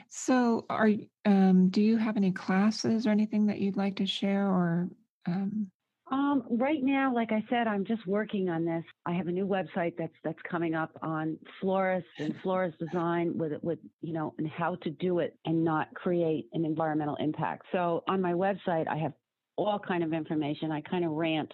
So, 0.08 0.66
are 0.70 0.90
um, 1.24 1.68
do 1.68 1.80
you 1.82 1.96
have 1.96 2.16
any 2.16 2.32
classes 2.32 3.06
or 3.06 3.10
anything 3.10 3.46
that 3.46 3.58
you'd 3.58 3.76
like 3.76 3.96
to 3.96 4.06
share, 4.06 4.46
or 4.46 4.88
um, 5.26 5.70
um, 6.10 6.44
right 6.50 6.82
now, 6.82 7.12
like 7.12 7.32
I 7.32 7.44
said, 7.50 7.66
I'm 7.66 7.84
just 7.84 8.06
working 8.06 8.48
on 8.48 8.64
this. 8.64 8.84
I 9.06 9.12
have 9.12 9.26
a 9.26 9.32
new 9.32 9.46
website 9.46 9.94
that's 9.98 10.14
that's 10.22 10.38
coming 10.48 10.74
up 10.74 10.92
on 11.02 11.36
florists 11.60 12.08
and 12.18 12.34
florist 12.42 12.78
design 12.78 13.36
with 13.36 13.52
with 13.62 13.78
you 14.02 14.12
know 14.12 14.32
and 14.38 14.48
how 14.48 14.76
to 14.76 14.90
do 14.90 15.18
it 15.18 15.36
and 15.44 15.64
not 15.64 15.92
create 15.94 16.48
an 16.52 16.64
environmental 16.64 17.16
impact. 17.16 17.66
So 17.72 18.04
on 18.08 18.20
my 18.20 18.32
website, 18.32 18.86
I 18.88 18.98
have 18.98 19.12
all 19.56 19.78
kind 19.78 20.04
of 20.04 20.12
information. 20.12 20.70
I 20.70 20.80
kind 20.82 21.04
of 21.04 21.12
rant 21.12 21.52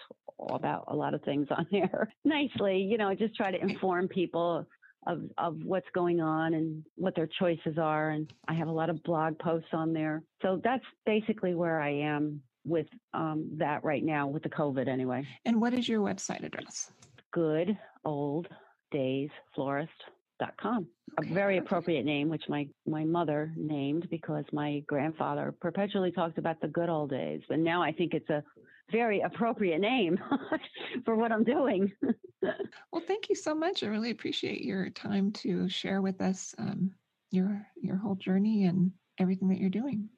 about 0.51 0.85
a 0.88 0.94
lot 0.94 1.14
of 1.14 1.23
things 1.23 1.47
on 1.51 1.66
there 1.73 2.12
nicely, 2.25 2.79
you 2.79 2.99
know, 2.99 3.14
just 3.14 3.35
try 3.35 3.51
to 3.51 3.61
inform 3.61 4.09
people 4.09 4.66
of 5.07 5.23
of 5.38 5.57
what's 5.65 5.87
going 5.95 6.21
on 6.21 6.55
and 6.55 6.85
what 6.97 7.15
their 7.15 7.29
choices 7.38 7.79
are. 7.79 8.11
And 8.11 8.33
I 8.49 8.55
have 8.55 8.69
a 8.69 8.73
lot 8.73 8.91
of 8.91 9.03
blog 9.03 9.38
posts 9.38 9.71
on 9.73 9.93
there. 9.93 10.23
So 10.43 10.61
that's 10.62 10.85
basically 11.07 11.55
where 11.55 11.81
I 11.81 11.91
am 11.91 12.41
with 12.65 12.87
um, 13.15 13.49
that 13.57 13.85
right 13.85 14.05
now 14.05 14.27
with 14.29 14.43
the 14.43 14.49
COVID 14.49 14.88
anyway. 14.88 15.27
And 15.45 15.61
what 15.61 15.75
is 15.75 15.88
your 15.88 16.01
website 16.01 16.45
address? 16.45 16.91
Good 17.33 17.77
old 18.05 18.49
days 18.91 19.31
florist.com. 19.55 20.87
Okay, 21.21 21.31
a 21.31 21.35
very 21.35 21.59
appropriate 21.59 22.05
name, 22.05 22.29
which 22.29 22.45
my, 22.49 22.67
my 22.87 23.05
mother 23.05 23.53
named 23.57 24.09
because 24.11 24.45
my 24.53 24.83
grandfather 24.87 25.55
perpetually 25.61 26.11
talked 26.11 26.38
about 26.38 26.61
the 26.61 26.69
good 26.69 26.88
old 26.88 27.11
days. 27.11 27.43
But 27.49 27.59
now 27.59 27.83
I 27.83 27.93
think 27.93 28.15
it's 28.15 28.31
a 28.31 28.43
very 28.90 29.21
appropriate 29.21 29.81
name 29.81 30.18
for 31.05 31.16
what 31.16 31.33
I'm 31.33 31.45
doing. 31.45 31.92
well, 32.42 33.03
thank 33.07 33.29
you 33.29 33.35
so 33.35 33.55
much. 33.55 33.83
I 33.83 33.87
really 33.87 34.11
appreciate 34.11 34.64
your 34.64 34.90
time 34.90 35.33
to 35.33 35.68
share 35.68 36.03
with 36.03 36.21
us 36.21 36.55
um, 36.59 36.92
your 37.31 37.66
your 37.81 37.97
whole 37.97 38.16
journey 38.16 38.64
and 38.64 38.92
everything 39.18 39.49
that 39.49 39.59
you're 39.59 39.71
doing. 39.71 40.09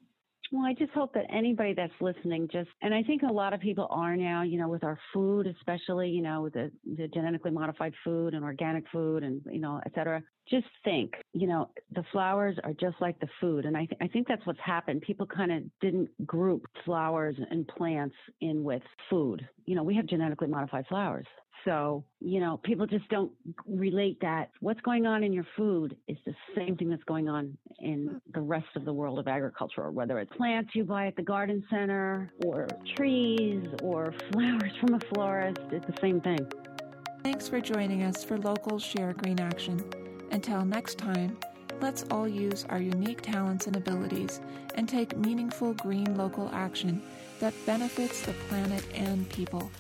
Well, 0.55 0.65
I 0.65 0.73
just 0.73 0.93
hope 0.93 1.13
that 1.15 1.25
anybody 1.35 1.75
that's 1.75 1.93
listening 2.01 2.49
just, 2.53 2.69
and 2.81 2.95
I 2.95 3.03
think 3.03 3.23
a 3.23 3.33
lot 3.33 3.53
of 3.53 3.59
people 3.61 3.89
are 3.91 4.15
now, 4.17 4.45
you 4.45 4.57
know, 4.57 4.69
with 4.69 4.85
our 4.85 4.97
food, 5.13 5.49
especially, 5.49 6.11
you 6.11 6.23
know, 6.23 6.43
with 6.43 6.53
the, 6.53 6.71
the 6.97 7.09
genetically 7.09 7.51
modified 7.51 7.93
food 8.05 8.35
and 8.35 8.45
organic 8.45 8.85
food 8.93 9.25
and, 9.25 9.43
you 9.51 9.59
know, 9.59 9.81
et 9.85 9.91
cetera. 9.97 10.23
Just 10.49 10.69
think, 10.85 11.15
you 11.33 11.49
know, 11.49 11.71
the 11.97 12.05
flowers 12.13 12.57
are 12.63 12.73
just 12.73 12.95
like 13.01 13.19
the 13.19 13.27
food. 13.41 13.65
And 13.65 13.77
I, 13.77 13.87
th- 13.87 13.99
I 14.01 14.07
think 14.07 14.29
that's 14.29 14.47
what's 14.47 14.61
happened. 14.65 15.03
People 15.03 15.27
kind 15.27 15.51
of 15.51 15.65
didn't 15.81 16.09
group 16.25 16.67
flowers 16.85 17.35
and 17.51 17.67
plants 17.67 18.15
in 18.41 18.63
with 18.63 18.83
food. 19.11 19.45
You 19.67 19.75
know, 19.75 19.83
we 19.83 19.97
have 19.97 20.07
genetically 20.07 20.47
modified 20.47 20.87
flowers. 20.87 21.27
So, 21.65 22.05
you 22.21 22.41
know, 22.41 22.61
people 22.63 22.87
just 22.87 23.09
don't 23.09 23.33
relate 23.67 24.19
that 24.21 24.51
what's 24.61 24.81
going 24.83 25.07
on 25.07 25.25
in 25.25 25.33
your 25.33 25.47
food 25.57 25.97
is 26.09 26.19
the 26.27 26.35
same 26.55 26.77
thing 26.77 26.91
that's 26.91 27.05
going 27.05 27.29
on 27.29 27.57
in 27.81 28.07
hmm. 28.07 28.17
the 28.35 28.41
rest 28.41 28.67
of 28.77 28.85
the 28.85 28.93
world 28.93 29.19
of 29.19 29.29
agriculture, 29.29 29.91
whether 29.91 30.19
it's 30.19 30.33
plants 30.37 30.71
you 30.75 30.85
buy 30.85 31.07
at 31.07 31.17
the 31.17 31.23
garden 31.23 31.65
center 31.71 32.33
or 32.45 32.69
trees 32.95 33.67
or 33.83 34.15
flowers 34.33 34.73
from 34.81 34.95
a 34.95 35.01
florist. 35.15 35.61
It's 35.71 35.87
the 35.87 36.01
same 36.01 36.21
thing. 36.21 36.47
Thanks 37.23 37.49
for 37.49 37.61
joining 37.61 38.03
us 38.03 38.23
for 38.23 38.37
Local 38.37 38.79
Share 38.79 39.15
Green 39.15 39.41
Action. 39.41 39.83
Until 40.31 40.65
next 40.65 40.99
time, 40.99 41.39
let's 41.81 42.05
all 42.11 42.29
use 42.29 42.67
our 42.69 42.81
unique 42.81 43.23
talents 43.23 43.67
and 43.67 43.77
abilities 43.77 44.41
and 44.75 44.89
take 44.89 45.17
meaningful 45.17 45.73
green 45.75 46.17
local 46.17 46.51
action 46.53 47.03
that 47.41 47.55
benefits 47.65 48.23
the 48.23 48.33
planet 48.49 48.85
and 48.95 49.29
people. 49.31 49.71